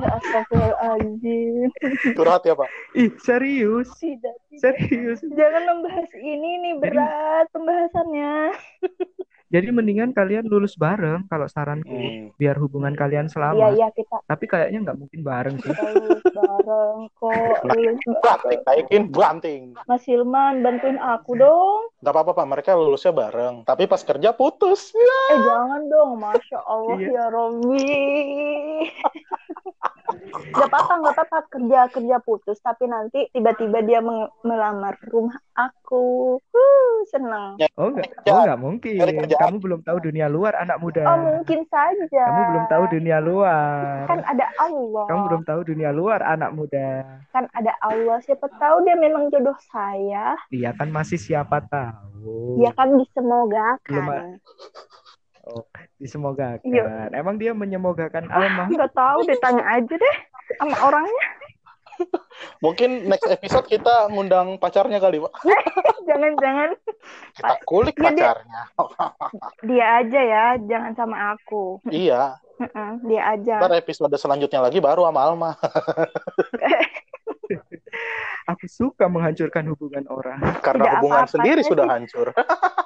[0.00, 1.68] Ya, Astagfirullahaladzim.
[2.16, 2.68] Curhat ya, Pak.
[2.96, 3.92] Ih, serius?
[4.00, 4.60] Tidak, tidak.
[4.60, 5.20] Serius.
[5.20, 8.56] Jangan membahas ini nih berat pembahasannya.
[9.54, 12.34] Jadi mendingan kalian lulus bareng kalau saranku, Hmm.
[12.34, 13.70] biar hubungan kalian Iya, selamat.
[13.72, 15.70] iya kita Tapi kayaknya nggak mungkin bareng sih.
[15.70, 18.60] kita lulus bareng kok, lulus Banting, bareng.
[18.66, 19.62] naikin, banting.
[19.86, 21.86] Mas Hilman bantuin aku dong.
[22.00, 22.46] Gak apa-apa, Pak.
[22.50, 23.62] Mereka lulusnya bareng.
[23.62, 24.90] Tapi pas kerja putus.
[25.30, 27.14] Eh jangan dong, masya Allah Iya.
[27.14, 27.94] ya Robi.
[30.54, 36.38] Gak apa-apa, gak apa-apa kerja kerja putus, tapi nanti tiba-tiba dia meng- melamar rumah aku.
[36.50, 37.58] Huh, senang.
[37.78, 38.30] Oh nggak, Kerja.
[38.30, 39.06] oh nggak mungkin.
[39.34, 41.02] Kamu belum tahu dunia luar, anak muda.
[41.04, 42.24] Oh mungkin saja.
[42.26, 44.06] Kamu belum tahu dunia luar.
[44.06, 45.06] Kan ada Allah.
[45.06, 46.88] Kamu belum tahu dunia luar, anak muda.
[47.34, 48.18] Kan ada Allah.
[48.24, 50.38] Siapa tahu dia memang jodoh saya.
[50.50, 52.62] Iya kan masih siapa tahu.
[52.62, 54.38] Ya kan Belum disemogakan.
[55.44, 55.68] Oh,
[56.00, 56.64] disemogakan.
[56.64, 57.12] Iya.
[57.12, 58.64] Emang dia menyemogakan Alma.
[58.66, 60.16] Nggak tahu, ditanya aja deh
[60.56, 61.26] sama orangnya.
[62.64, 65.32] Mungkin next episode kita ngundang pacarnya kali, Pak.
[66.08, 66.70] Jangan-jangan
[67.36, 68.60] Kita kulik dia- pacarnya.
[69.68, 71.78] dia aja ya, jangan sama aku.
[71.86, 72.40] iya.
[73.04, 73.58] Dia aja.
[73.60, 75.50] Ntar episode selanjutnya lagi baru sama Alma.
[78.44, 80.38] Aku suka menghancurkan hubungan orang.
[80.60, 81.70] Karena Tidak hubungan apa-apa sendiri sih.
[81.72, 82.28] sudah hancur.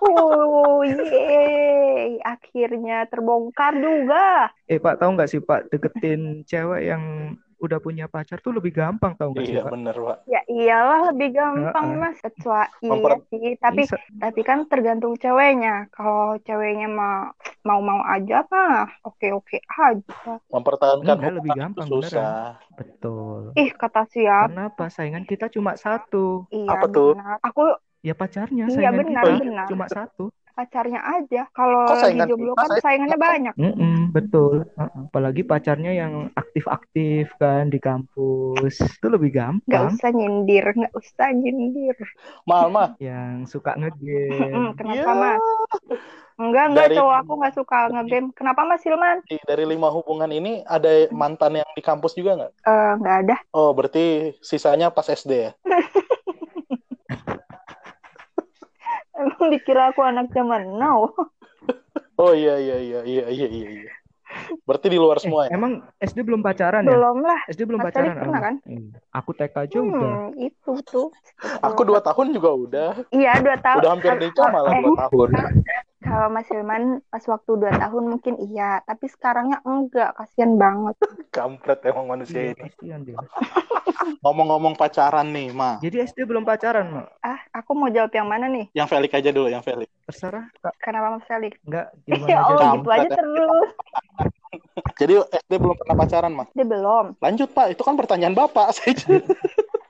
[0.02, 2.22] Oh, yeay.
[2.22, 4.52] Akhirnya terbongkar juga.
[4.70, 7.02] Eh Pak, tahu nggak sih Pak, deketin cewek yang
[7.58, 9.72] udah punya pacar tuh lebih gampang tahu nggak sih iya, Pak?
[9.74, 10.16] bener, Pak.
[10.30, 11.98] Ya iyalah lebih gampang Heeh.
[11.98, 12.18] mas.
[12.22, 13.46] Kecuali iya sih.
[13.58, 13.96] Tapi Bisa.
[14.22, 15.90] tapi kan tergantung ceweknya.
[15.90, 17.34] Kalau ceweknya mau
[17.66, 20.38] mau mau aja mah oke oke aja.
[20.54, 22.62] Mempertahankan Enggak, lebih gampang, itu susah.
[22.78, 23.40] Betul.
[23.58, 24.46] Ih kata siapa?
[24.54, 24.84] Kenapa?
[24.94, 26.46] Saingan kita cuma satu.
[26.54, 27.18] Iya Apa tuh?
[27.18, 27.42] benar.
[27.42, 27.62] Aku
[28.09, 29.66] Ya pacarnya Iya, benar, kita benar.
[29.68, 30.33] cuma satu.
[30.59, 31.47] pacarnya aja.
[31.55, 33.55] Kalau lagi jomblo kan saya- saingannya banyak.
[33.55, 34.66] Mm-mm, betul.
[34.75, 35.07] Heeh.
[35.07, 38.83] Apalagi pacarnya yang aktif-aktif kan di kampus.
[38.83, 39.94] Itu lebih Nggak gampang.
[39.94, 41.94] usah nyindir, nggak usah nyindir.
[42.42, 42.99] Ma, Alma.
[42.99, 44.75] Yang suka ngegame.
[44.75, 45.14] Kenapa Iya.
[45.14, 45.42] mas?
[46.37, 48.29] Enggak, enggak Dari- cowok aku nggak suka ngegame.
[48.35, 49.16] Kenapa mas Hilman?
[49.27, 52.53] Di- Dari lima hubungan ini ada mantan yang di kampus juga nggak?
[52.62, 53.37] Eh, nggak ada.
[53.53, 55.53] Oh, berarti sisanya pas SD ya?
[59.18, 61.11] Emang dikira aku anak zaman now.
[62.18, 63.68] Oh iya iya iya iya iya iya.
[63.78, 63.92] iya.
[64.66, 65.54] Berarti di luar semua ya?
[65.54, 66.90] Emang SD belum pacaran ya?
[66.90, 67.40] Belum lah.
[67.46, 68.54] SD belum Mas pacaran pernah kan?
[68.66, 68.98] Iya.
[69.14, 70.11] Aku TK aja udah.
[70.18, 71.09] Hmm, itu tuh.
[71.62, 72.90] Aku dua tahun juga udah.
[73.14, 73.81] Iya, dua tahun.
[73.87, 75.28] Udah hampir nikah malah Eh, dua tahun.
[76.09, 80.16] Kalau Mas Hilman pas waktu dua tahun mungkin iya, tapi sekarangnya enggak.
[80.16, 80.97] Kasian banget.
[81.37, 82.62] Kampret emang manusia Iya, ini.
[82.64, 83.18] kasihan dia.
[84.25, 85.77] Ngomong-ngomong pacaran nih, Ma.
[85.79, 87.07] Jadi SD belum pacaran, Mak.
[87.21, 88.66] Ah, aku mau jawab yang mana nih?
[88.73, 89.88] Yang Felix aja dulu, yang Felix.
[90.05, 90.75] Terserah, Kak.
[90.81, 91.53] Kenapa Mas Felix?
[91.62, 92.75] Enggak, gimana Ya aja Allah, dulu.
[92.75, 93.68] gitu aja terus.
[94.97, 95.12] Jadi
[95.44, 96.44] SD belum pernah pacaran, Ma.
[96.51, 97.07] Dia belum.
[97.21, 97.66] Lanjut, Pak.
[97.71, 98.73] Itu kan pertanyaan Bapak.
[98.73, 98.97] Saya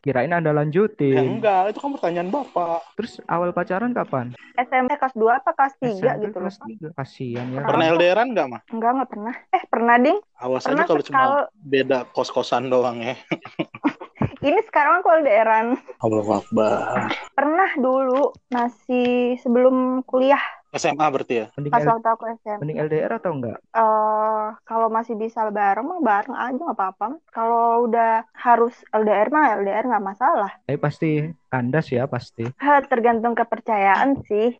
[0.08, 1.36] Kirain Anda ya, lanjutin.
[1.36, 2.80] enggak, itu kan pertanyaan Bapak.
[2.96, 4.32] Terus awal pacaran kapan?
[4.56, 6.48] SMP kelas 2 apa kelas 3 SMP gitu loh.
[6.48, 6.96] kelas 3.
[6.96, 7.60] Kasihan ya.
[7.68, 8.58] Pernah LDRan enggak, Ma?
[8.72, 9.34] Enggak, enggak pernah.
[9.52, 10.18] Eh, pernah, Ding.
[10.40, 11.24] Awas Pernah aja kalau cuma
[11.60, 13.20] beda kos-kosan doang ya.
[14.48, 15.76] Ini sekarang aku LDRan.
[16.00, 17.12] Allah Akbar.
[17.36, 20.40] Pernah dulu, masih sebelum kuliah,
[20.74, 21.46] SMA berarti ya?
[21.56, 22.60] Mending, pas L- waktu aku SMP.
[22.60, 23.58] mending LDR atau enggak?
[23.78, 27.06] eh kalau masih bisa bareng mah bareng aja nggak apa-apa.
[27.32, 30.50] Kalau udah harus LDR mah LDR nggak masalah.
[30.66, 31.08] Tapi pasti
[31.52, 32.44] kandas ya, pasti.
[32.90, 34.56] Tergantung kepercayaan sih.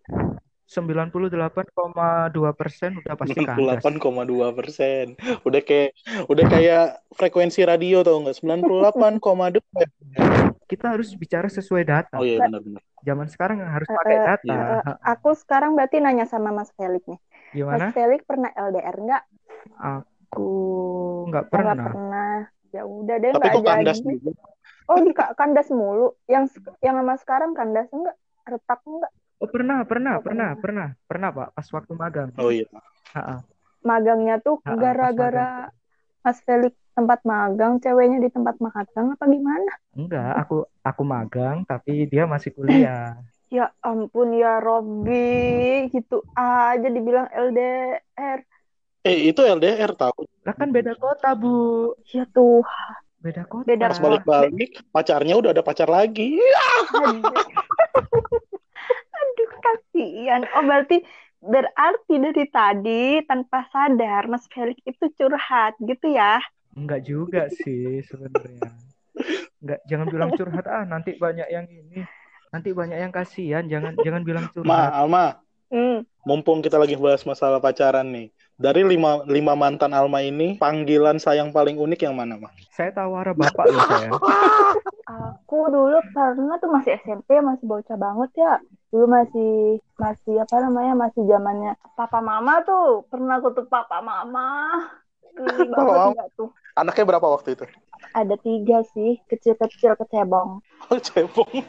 [0.68, 3.80] 98,2 persen udah pasti kandas.
[3.80, 5.16] 98,2 persen.
[5.42, 5.96] Udah kayak
[6.28, 6.84] udah kayak
[7.16, 8.36] frekuensi radio tau nggak?
[8.36, 9.64] 98,2.
[10.68, 12.20] Kita harus bicara sesuai data.
[12.20, 12.84] Oh iya benar-benar.
[13.00, 14.54] Zaman sekarang harus Eh, pakai eh, data.
[14.84, 17.16] Eh, aku sekarang berarti nanya sama Mas Felix nih.
[17.56, 17.88] Gimana?
[17.88, 19.22] Mas Felix pernah LDR nggak?
[19.80, 20.48] Aku
[21.32, 21.74] nggak Nggak pernah.
[21.88, 22.34] pernah.
[22.68, 23.98] Ya udah deh Tapi nggak kok kandas?
[24.88, 26.12] Oh di ka- kandas mulu.
[26.28, 28.16] Yang yang sama sekarang kandas enggak?
[28.44, 29.12] Retak enggak?
[29.38, 31.48] Oh pernah, pernah, Oh, pernah, pernah, pernah Pak.
[31.54, 32.28] Pas waktu magang.
[32.42, 32.66] Oh iya.
[33.14, 33.46] Ha-ha.
[33.86, 35.70] Magangnya tuh pas gara-gara
[36.26, 39.72] Mas Felix tempat magang, ceweknya di tempat magang apa gimana?
[39.94, 43.18] Enggak, aku aku magang tapi dia masih kuliah.
[43.48, 48.44] Ya ampun ya Robby, gitu aja dibilang LDR.
[49.00, 50.28] Eh itu LDR tahu.
[50.44, 51.96] Lah kan beda kota, Bu.
[52.12, 52.60] Ya tuh,
[53.24, 53.64] Beda kota.
[53.64, 56.36] Beda Pas balik-balik pacarnya udah ada pacar lagi.
[59.98, 60.46] kasihan.
[60.54, 61.02] Oh berarti
[61.42, 66.38] berarti dari tadi tanpa sadar Mas Felix itu curhat gitu ya?
[66.78, 68.70] Enggak juga sih sebenarnya.
[69.58, 72.06] Enggak, jangan bilang curhat ah, nanti banyak yang ini.
[72.54, 74.94] Nanti banyak yang kasihan, jangan jangan bilang Ma, curhat.
[74.94, 76.00] Alma, Hmm.
[76.24, 78.32] mumpung kita lagi bahas masalah pacaran nih.
[78.58, 82.50] Dari lima, lima mantan Alma ini, panggilan sayang paling unik yang mana, Ma?
[82.74, 84.10] Saya tawara bapak loh saya.
[85.06, 88.58] Aku dulu pernah tuh masih SMP, masih bocah banget ya.
[88.90, 94.74] Dulu masih masih apa namanya masih zamannya papa mama tuh pernah aku tuh papa mama.
[95.38, 96.14] Geli Papa banget mama?
[96.18, 96.50] nggak tuh?
[96.74, 97.64] Anaknya berapa waktu itu?
[98.10, 100.58] Ada tiga sih, kecil-kecil kecebong.
[100.90, 101.46] Oh, cebong.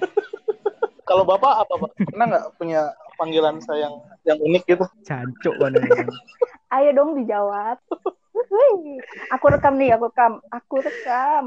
[1.09, 1.91] Kalau bapak apa, Pak?
[2.01, 2.81] Pernah nggak punya
[3.19, 3.91] panggilan sayang
[4.23, 4.85] yang unik gitu?
[5.03, 5.83] Cancuk bener.
[6.75, 7.77] Ayo dong dijawab.
[9.35, 11.43] Aku rekam nih, aku rekam, aku rekam.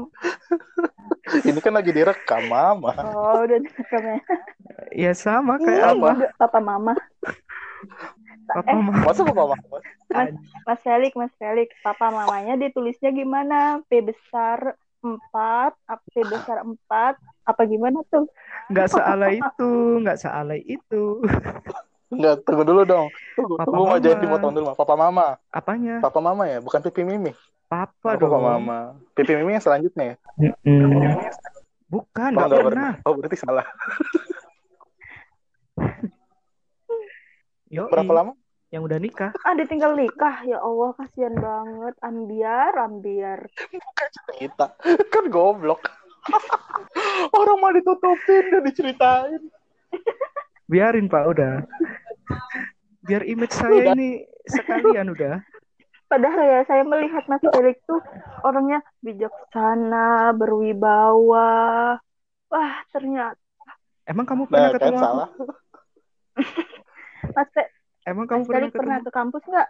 [1.41, 2.93] Ini kan lagi direkam, Mama.
[3.01, 4.17] Oh, udah direkam ya.
[4.93, 6.09] Ya sama kayak Iya, apa?
[6.13, 6.93] juga papa mama.
[8.45, 8.95] Papa Eh, mah.
[9.01, 9.77] Masa bapak Mama?
[10.13, 10.29] Mas,
[10.67, 13.81] Mas Felix, Mas Felix, papa mamanya ditulisnya gimana?
[13.89, 15.75] P besar 4,
[16.07, 18.31] P besar 4, apa gimana tuh?
[18.71, 21.19] Nggak sealai itu, nggak sealai itu.
[22.07, 23.07] Enggak, tunggu dulu dong.
[23.35, 24.21] Tunggu, Papa tunggu Ma, Mama.
[24.23, 24.65] dipotong dulu.
[24.73, 25.27] Papa Mama.
[25.51, 25.99] Apanya?
[25.99, 27.35] Papa Mama ya, bukan Pipi Mimi.
[27.67, 28.31] Papa Oh, dong.
[28.31, 28.95] Papa Mama.
[29.11, 30.15] Pipi Mimi yang selanjutnya ya?
[30.39, 31.19] Mm-mm.
[31.91, 32.91] Bukan, Oh, nggak nggak pernah.
[33.03, 33.65] Oh, berarti salah.
[37.73, 38.33] Yoi, Berapa lama?
[38.73, 39.29] Yang udah nikah.
[39.45, 40.41] Ah, ditinggal nikah.
[40.49, 41.93] Ya Allah, kasihan banget.
[42.01, 43.45] Ambiar, ambiar.
[44.33, 44.73] Kita.
[45.13, 45.85] Kan goblok.
[47.37, 49.41] Orang mau ditutupin, udah diceritain.
[50.65, 51.61] Biarin Pak, udah.
[53.05, 55.37] Biar image saya ini sekalian udah.
[56.09, 58.01] Padahal ya, saya melihat Mas Felix tuh
[58.41, 61.97] orangnya bijaksana, berwibawa.
[62.49, 63.37] Wah, ternyata
[64.03, 65.03] Emang kamu pernah Nah, kan ketemu aku?
[65.05, 65.29] salah.
[67.37, 67.71] Mas, Fe-
[68.03, 68.79] Emang kamu Mas pernah ketemu?
[68.79, 69.69] pernah ke kampus nggak?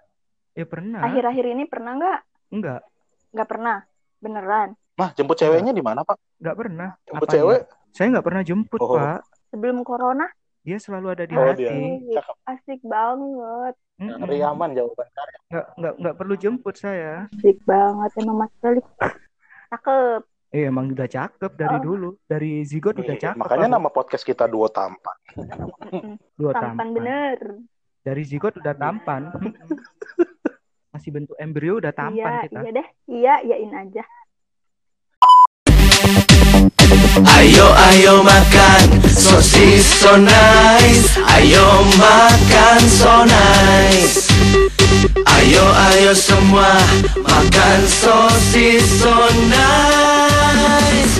[0.53, 0.99] Ya pernah.
[1.01, 2.19] Akhir-akhir ini pernah nggak?
[2.49, 2.81] Enggak,
[3.29, 3.77] Nggak pernah.
[4.19, 4.69] Beneran.
[4.93, 6.17] Mah, jemput ceweknya di mana, Pak?
[6.37, 6.89] enggak pernah.
[7.03, 7.59] Jemput Apa cewek?
[7.59, 7.91] iya?
[7.91, 8.93] Saya nggak pernah jemput, Oh.
[8.93, 9.21] Pak.
[9.49, 10.27] Sebelum corona,
[10.61, 11.59] Dia selalu ada di Oh, hati.
[11.59, 11.69] dia.
[11.69, 12.35] asik, Cakep.
[12.47, 13.73] asik banget.
[13.99, 14.19] Mm-mm.
[14.23, 15.07] Dari aman jawaban.
[15.45, 17.27] Nggak, nggak, nggak perlu jemput saya.
[17.29, 18.85] Asik banget emang Mas Felix.
[19.69, 20.21] Cakep.
[20.49, 21.83] Eh, emang udah cakep dari Oh.
[21.83, 22.09] dulu.
[22.23, 23.41] Dari zigot udah Iya, cakep.
[23.41, 23.75] Makanya aku.
[23.75, 25.17] nama podcast kita Duo Tampan.
[26.33, 27.37] Dua Tampan bener.
[28.03, 29.31] Dari zigot udah tampan.
[30.93, 32.59] Masih bentuk embrio udah tampan Iya, kita.
[32.59, 32.87] iya deh.
[33.07, 34.03] Iya, iyain aja.
[37.23, 41.63] Ayo ayo makan sosis so nice Ayo
[41.95, 44.27] makan so nice
[45.27, 45.63] Ayo
[45.93, 46.73] ayo semua
[47.23, 49.13] makan sosis so
[49.47, 51.13] nice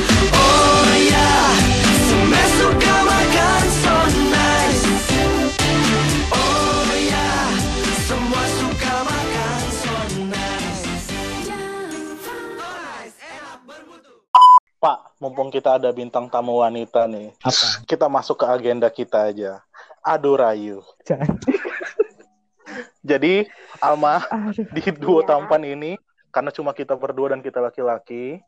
[15.24, 17.32] mumpung kita ada bintang tamu wanita nih.
[17.40, 17.88] Apa?
[17.88, 19.64] Kita masuk ke agenda kita aja.
[20.04, 20.84] Adu rayu.
[21.08, 21.40] Jangan.
[23.04, 23.48] Jadi,
[23.80, 24.68] Alma, Aduh.
[24.72, 25.28] di Duo Iya.
[25.32, 25.96] Tampan ini,
[26.32, 28.40] karena cuma kita berdua dan kita laki-laki,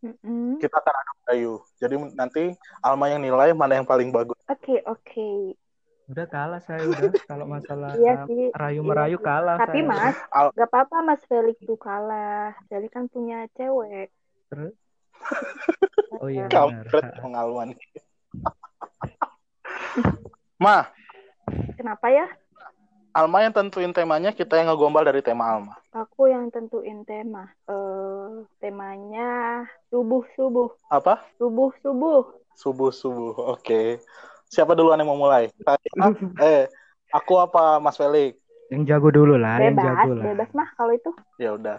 [0.00, 0.56] Mm-mm.
[0.56, 1.54] kita akan adu rayu.
[1.76, 2.42] Jadi nanti
[2.80, 4.36] Alma yang nilai mana yang paling bagus.
[4.48, 5.56] Oke, oke.
[6.10, 8.50] Udah kalah saya udah kalau masalah Iya sih.
[8.52, 9.88] rayu merayu Iya kalah Tapi saya.
[9.88, 12.52] Mas, Al- gak apa-apa Mas Felix tuh kalah.
[12.68, 14.12] Felix kan punya cewek.
[14.52, 14.74] Terus?
[16.22, 16.46] Oh iya.
[16.46, 17.78] Kampret nih.
[20.62, 20.86] Ma,
[21.76, 22.26] Kenapa ya?
[23.12, 25.76] Alma yang tentuin temanya, kita yang ngegombal dari tema Alma.
[25.92, 27.52] Aku yang tentuin tema.
[27.68, 30.72] Eh, temanya subuh-subuh.
[30.88, 31.20] Apa?
[31.36, 32.40] Subuh-subuh.
[32.56, 33.52] Subuh-subuh.
[33.52, 34.00] Oke.
[34.48, 35.52] Siapa duluan yang mau mulai?
[35.60, 35.76] Saya,
[36.48, 36.64] eh,
[37.12, 38.40] Aku apa Mas Felix?
[38.72, 40.24] Yang jago dulu lah, yang bebas, jago lah.
[40.32, 41.10] bebas mah kalau itu.
[41.36, 41.78] Ya udah.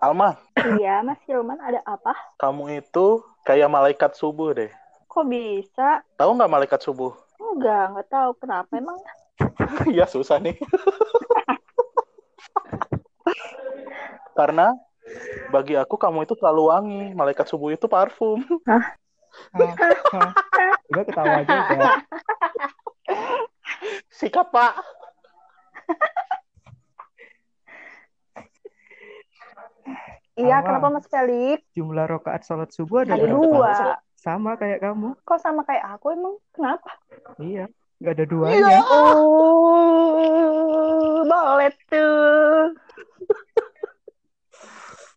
[0.00, 0.36] Alma,
[0.76, 2.12] Iya, Mas Hilman ada apa?
[2.36, 4.72] kamu itu kayak malaikat subuh deh.
[5.06, 6.04] Kok bisa?
[6.16, 7.12] Tahu nggak malaikat subuh?
[7.36, 8.98] Enggak, enggak tahu kenapa emang.
[9.92, 10.56] Iya susah nih.
[14.38, 14.72] Karena
[15.50, 17.02] bagi aku kamu itu selalu wangi.
[17.12, 18.40] Malaikat subuh itu parfum.
[18.64, 18.96] Hah,
[19.52, 20.30] hah.
[20.88, 21.80] Udah ketawa juga.
[24.12, 24.74] Sikat pak.
[30.38, 31.62] Iya, kenapa Mas Felix?
[31.74, 33.42] Jumlah rokaat sholat subuh ada Ada berapa?
[33.42, 33.98] dua.
[34.14, 35.16] Sama kayak kamu.
[35.24, 36.36] Kok sama kayak aku emang?
[36.52, 36.90] Kenapa?
[37.40, 37.66] Iya,
[37.98, 38.78] nggak ada duanya.
[38.84, 40.14] Oh,
[41.24, 42.76] boleh tuh.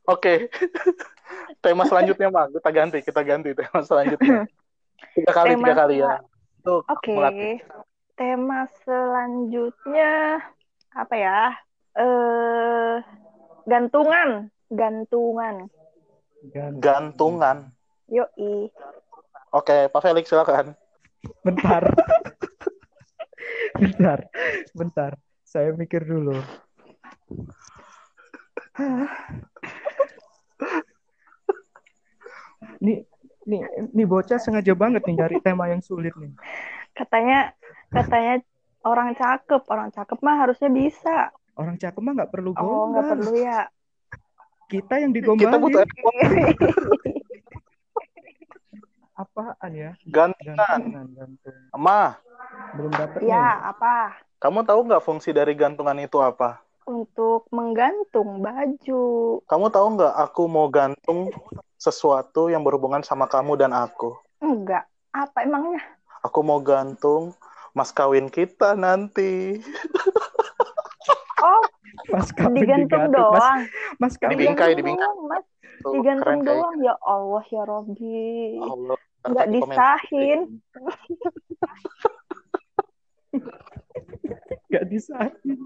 [0.13, 0.51] Oke.
[1.63, 4.43] tema selanjutnya mah kita ganti, kita ganti tema selanjutnya.
[5.15, 6.19] Tiga kali, Tema tiga kali ya.
[6.59, 7.13] Untuk Oke.
[7.15, 7.57] melatih.
[8.13, 10.43] Tema selanjutnya
[10.93, 11.39] apa ya?
[11.93, 12.95] Eh
[13.63, 15.67] gantungan, gantungan.
[16.45, 17.71] Gan- Gantungan.
[18.07, 18.67] Yoi.
[19.49, 20.75] Oke, Pak Felix silakan.
[21.41, 21.83] Bentar.
[23.79, 24.19] bentar.
[24.73, 25.11] Bentar.
[25.43, 26.35] Saya mikir dulu.
[32.79, 33.05] nih,
[33.45, 36.31] nih, nih bocah sengaja banget nih nyari tema yang sulit nih.
[36.93, 37.53] Katanya
[37.89, 38.41] katanya
[38.83, 41.31] orang cakep, orang cakep mah harusnya bisa.
[41.53, 43.11] Orang cakep mah nggak perlu Oh, nggak gombal.
[43.17, 43.59] perlu ya.
[44.73, 45.29] Kita yang Kita
[45.61, 46.73] butuh digombalin effort.
[49.13, 49.91] apaan ya?
[50.09, 50.57] gantungan.
[50.57, 51.53] Gantungan, gantung.
[51.77, 52.17] Ma,
[52.73, 53.29] Belum dapet nih.
[53.29, 54.17] ya, apa?
[54.41, 56.57] kamu tahu nggak fungsi dari gantungan itu apa?
[56.83, 59.03] Untuk menggantung baju.
[59.45, 61.29] Kamu tahu nggak aku mau gantung
[61.77, 64.17] sesuatu yang berhubungan sama kamu dan aku?
[64.41, 64.83] Enggak.
[65.13, 65.79] Apa emangnya?
[66.25, 67.37] Aku mau gantung
[67.71, 69.61] mas kawin kita nanti.
[71.39, 71.63] Oh,
[72.05, 73.29] Pas kawin digantung digantung.
[73.29, 73.59] Mas, doang.
[73.97, 74.31] mas kawin.
[74.33, 75.03] Dibingkai, Digantung dibingkai.
[75.03, 75.45] doang, Mas.
[75.75, 76.75] Tuh, Digantung keren kayak doang.
[76.79, 78.23] Ya Allah, ya Robbi.
[78.57, 78.97] Allah.
[79.23, 79.55] Nggak Ntar komen.
[79.55, 80.39] disahin.
[84.69, 85.59] Gak disahin.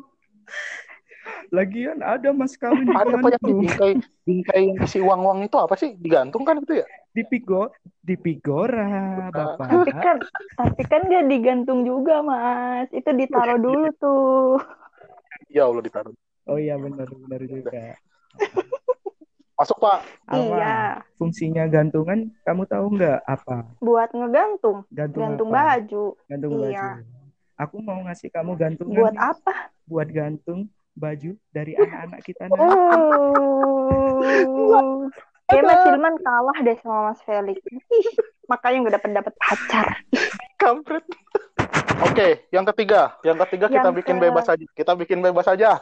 [1.50, 3.92] Lagian ada mas kawin Ada apa yang dibingkai?
[4.24, 5.96] Bingkai yang isi uang-uang itu apa sih?
[5.96, 6.86] Digantung kan itu ya?
[7.12, 9.68] Di pigo, di pigora, Tapi bapak.
[9.98, 10.18] kan,
[10.56, 12.88] tapi kan dia digantung juga, Mas.
[12.92, 14.56] Itu ditaruh dulu tuh.
[15.48, 16.16] Ya Allah ditaruh.
[16.48, 17.96] Oh iya benar benar juga.
[19.58, 20.00] Masuk Pak.
[20.30, 21.02] Alma, Iya.
[21.18, 23.66] fungsinya gantungan kamu tahu nggak apa?
[23.82, 24.86] Buat ngegantung.
[24.94, 25.82] Gantung, Gantung apa?
[25.82, 26.06] baju.
[26.30, 26.62] Gantung Iya.
[26.62, 26.88] baju.
[27.58, 29.54] Aku mau ngasih kamu gantungan Buat nih, apa?
[29.90, 32.62] buat gantung baju dari anak-anak kita nanti.
[34.68, 35.10] Oh.
[35.48, 37.58] Kayak Mas Hilman kalah deh sama Mas Felix.
[38.46, 39.88] Makanya nggak dapat dapat pacar.
[40.58, 41.06] Kampret.
[42.02, 43.17] Oke, yang ketiga.
[43.22, 44.65] Yang ketiga kita Yang bikin ke- bebas aja.
[44.72, 45.82] Kita bikin bebas aja.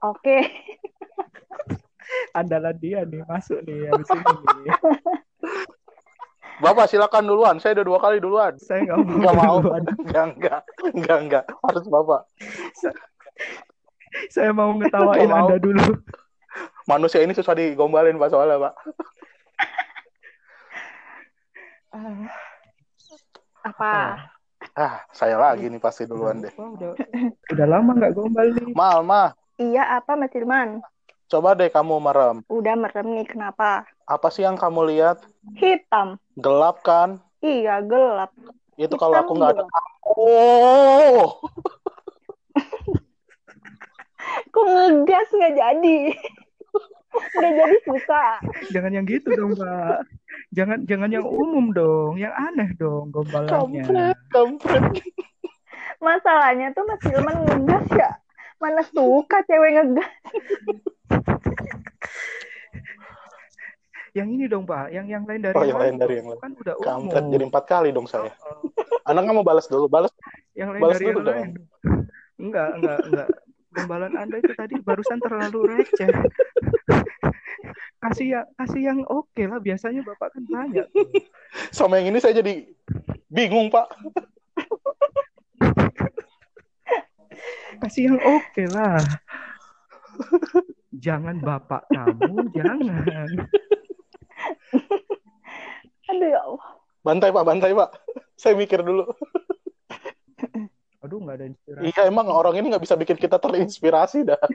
[0.00, 0.48] Oke.
[2.32, 4.72] Andalan dia nih masuk nih habis ini nih.
[6.58, 7.56] Bapak silakan duluan.
[7.56, 8.52] Saya udah dua kali duluan.
[8.56, 9.16] Saya nggak mau.
[9.18, 9.56] Nggak mau.
[9.58, 9.82] duluan.
[10.04, 10.60] Enggak, enggak.
[10.92, 11.44] Enggak, enggak.
[11.62, 12.20] Harus Bapak.
[14.28, 15.48] Saya mau ngetawain Nggak mau.
[15.48, 15.84] Anda dulu.
[16.84, 18.74] Manusia ini susah digombalin Pak soalnya, Pak.
[21.92, 22.24] Ah,
[23.62, 24.18] Apa?
[24.74, 26.50] Ah, saya lagi nih pasti duluan deh.
[26.54, 26.94] Udah
[27.50, 28.74] udah lama nggak gombal nih.
[28.74, 29.34] Mal, Ma.
[29.58, 30.82] Iya, apa Mas Hilman?
[31.30, 32.42] Coba deh kamu merem.
[32.50, 33.86] Udah merem nih, kenapa?
[34.06, 35.22] Apa sih yang kamu lihat?
[35.54, 36.18] Hitam.
[36.34, 37.22] Gelap kan?
[37.38, 38.34] Iya, gelap.
[38.74, 39.64] Itu kalau aku nggak ada.
[40.02, 41.38] Oh,
[44.52, 45.98] Kok ngegas nggak jadi?
[47.36, 48.40] Nggak jadi susah.
[48.72, 50.00] Jangan yang gitu dong, Pak.
[50.52, 53.48] Jangan jangan yang umum dong, yang aneh dong gombalannya.
[53.82, 54.82] kampret, kampret.
[56.04, 58.10] Masalahnya tuh Mas Hilman ngegas ya.
[58.58, 60.10] Mana suka cewek ngegas.
[64.12, 64.92] Yang ini dong, Pak.
[64.92, 66.18] Yang yang lain dari Oh, yang lain dari dong.
[66.18, 66.40] yang lain.
[66.42, 67.32] Kan udah Kampret umum.
[67.32, 68.28] jadi empat kali dong saya.
[69.02, 70.12] Anaknya mau balas dulu, balas.
[70.52, 71.32] Yang lain Balas dari yang dulu dong.
[71.34, 71.50] lain.
[72.36, 73.28] Enggak, enggak, enggak.
[73.72, 76.08] Gombalan Anda itu tadi barusan terlalu receh.
[78.02, 79.58] Kasih yang kasih yang oke lah.
[79.62, 80.86] Biasanya Bapak kan banyak.
[81.76, 82.66] Sama yang ini saya jadi
[83.30, 83.86] bingung, Pak.
[87.86, 88.98] Kasih yang oke lah.
[90.92, 93.28] Jangan Bapak kamu, jangan.
[96.12, 96.66] Aduh ya Allah.
[97.02, 97.90] Bantai, Pak, bantai, Pak.
[98.38, 99.08] Saya mikir dulu.
[101.02, 101.82] Aduh, nggak ada inspirasi.
[101.90, 104.42] Iya, emang orang ini nggak bisa bikin kita terinspirasi dah.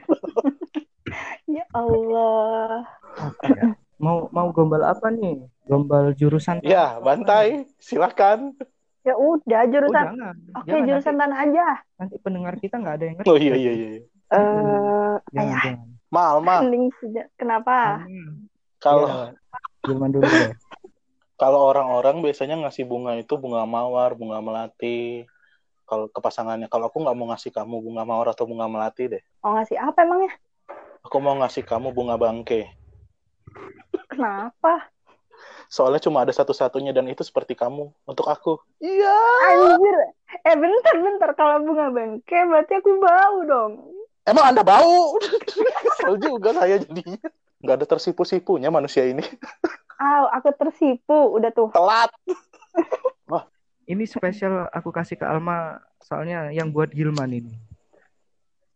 [1.48, 2.84] Ya Allah.
[3.18, 3.64] Apa ya?
[3.98, 5.42] Mau mau gombal apa nih?
[5.66, 7.66] Gombal jurusan Ya, bantai.
[7.78, 8.54] Silakan.
[9.02, 10.06] Ya udah Oh jurusan.
[10.06, 10.36] jangan.
[10.54, 11.68] Oke, Jangan, jurusan nanti, tanah aja.
[11.98, 13.30] nanti pendengar kita nggak ada yang ngerti.
[13.30, 13.88] Oh iya iya iya.
[13.90, 14.02] iya.
[14.28, 15.88] Eh, Jangan, ayah, jangan.
[16.08, 18.04] Ma, Alma, mending sejak- Kenapa?
[18.78, 19.34] Kalau Iya,
[19.82, 20.52] Gilman dulu deh.
[21.36, 25.24] kalau orang-orang biasanya ngasih bunga itu bunga mawar, bunga melati.
[25.84, 29.24] Kalau ke pasangannya, kalau aku nggak mau ngasih kamu bunga mawar atau bunga melati deh.
[29.40, 30.36] Mau ngasih apa emangnya?
[31.02, 32.68] Aku mau ngasih kamu bunga bangke.
[34.08, 34.90] Kenapa?
[35.68, 38.58] Soalnya cuma ada satu-satunya dan itu seperti kamu untuk aku.
[38.80, 39.20] Iya.
[39.52, 39.98] Anjir.
[40.48, 43.72] Eh bentar bentar kalau bunga bangke berarti aku bau dong.
[44.28, 45.20] Emang Anda bau?
[45.88, 47.28] Kesel juga saya jadinya.
[47.64, 49.24] Nggak ada tersipu-sipunya manusia ini.
[49.98, 51.70] Aw, aku tersipu udah tuh.
[51.74, 52.12] Telat.
[53.88, 57.56] Ini spesial aku kasih ke Alma soalnya yang buat Gilman ini.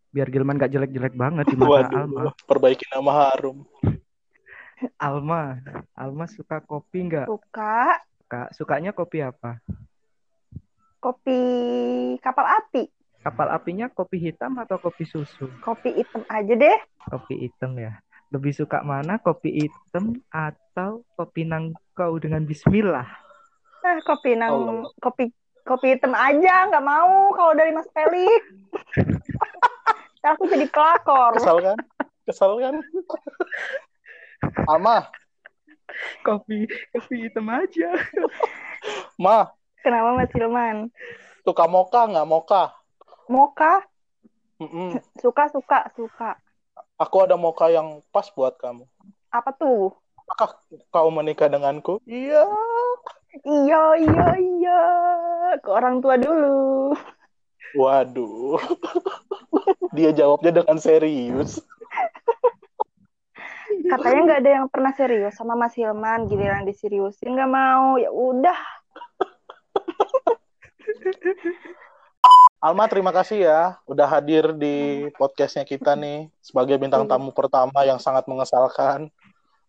[0.08, 2.32] Biar Gilman gak jelek-jelek banget di mata Alma.
[2.48, 3.68] Perbaiki nama harum.
[4.98, 5.62] Alma,
[5.94, 7.28] Alma suka kopi nggak?
[7.30, 8.02] Suka
[8.32, 9.60] Kak, sukanya kopi apa?
[11.02, 11.40] kopi
[12.22, 12.86] kapal api.
[13.22, 15.50] Kapal apinya kopi hitam atau kopi susu?
[15.62, 16.78] Kopi hitam aja deh.
[17.10, 17.98] Kopi hitam ya.
[18.30, 23.06] Lebih suka mana kopi hitam atau kopi nangkau dengan bismillah?
[23.82, 24.90] Nah, kopi nang Allah.
[25.02, 25.34] kopi
[25.66, 28.42] kopi hitam aja nggak mau kalau dari Mas Pelik.
[30.34, 31.34] Aku jadi kelakor.
[31.34, 31.78] Kesal kan?
[32.30, 32.76] Kesal kan?
[34.68, 35.08] Alma,
[36.24, 36.66] Kopi
[36.96, 37.90] kopi hitam aja.
[39.24, 40.90] Ma, Kenapa Mas Hilman?
[41.42, 42.64] suka moka nggak moka?
[43.28, 43.82] Moka?
[44.62, 45.02] Mm-mm.
[45.18, 46.38] Suka suka suka.
[47.02, 48.86] Aku ada moka yang pas buat kamu.
[49.34, 49.90] Apa tuh?
[50.22, 50.54] Apakah
[50.94, 51.98] kau menikah denganku?
[52.06, 52.46] Iya.
[53.42, 54.82] Iya iya iya.
[55.66, 56.94] Ke orang tua dulu.
[57.74, 58.62] Waduh.
[59.98, 61.60] Dia jawabnya dengan serius.
[63.92, 66.32] Katanya nggak ada yang pernah serius sama Mas Hilman.
[66.32, 68.00] Giliran diseriusin nggak mau.
[68.00, 68.56] Ya udah.
[72.62, 77.98] Alma, terima kasih ya udah hadir di podcastnya kita nih sebagai bintang tamu pertama yang
[77.98, 79.10] sangat mengesalkan.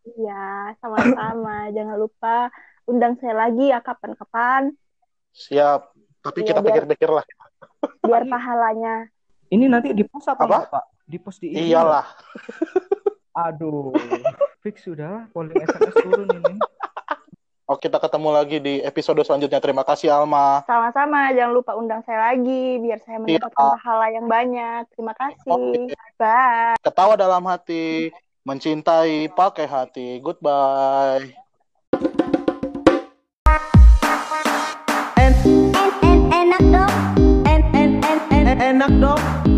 [0.05, 1.73] Iya, sama-sama.
[1.75, 2.53] Jangan lupa
[2.87, 4.77] undang saya lagi ya kapan-kapan.
[5.35, 5.91] Siap.
[6.23, 7.27] Tapi Iya, kita pikir-pikir lah.
[8.07, 9.11] Biar pahalanya.
[9.51, 10.87] Ini nanti di post apa, Pak?
[11.09, 12.07] Di post di IG Iyalah.
[13.33, 13.97] Aduh,
[14.61, 16.61] fix sudah polling SMS turun ini.
[17.64, 19.57] Oh, kita ketemu lagi di episode selanjutnya.
[19.57, 20.61] Terima kasih Alma.
[20.68, 23.72] Sama-sama, jangan lupa undang saya lagi biar saya mendapatkan ya.
[23.80, 24.83] pahala yang banyak.
[24.93, 25.49] Terima kasih.
[25.49, 25.97] Okay.
[26.20, 26.76] Bye.
[26.85, 28.12] Ketawa dalam hati,
[28.45, 30.20] mencintai pakai hati.
[30.20, 31.33] Goodbye.
[36.28, 36.95] Enak dong.
[38.61, 39.51] Enak dong.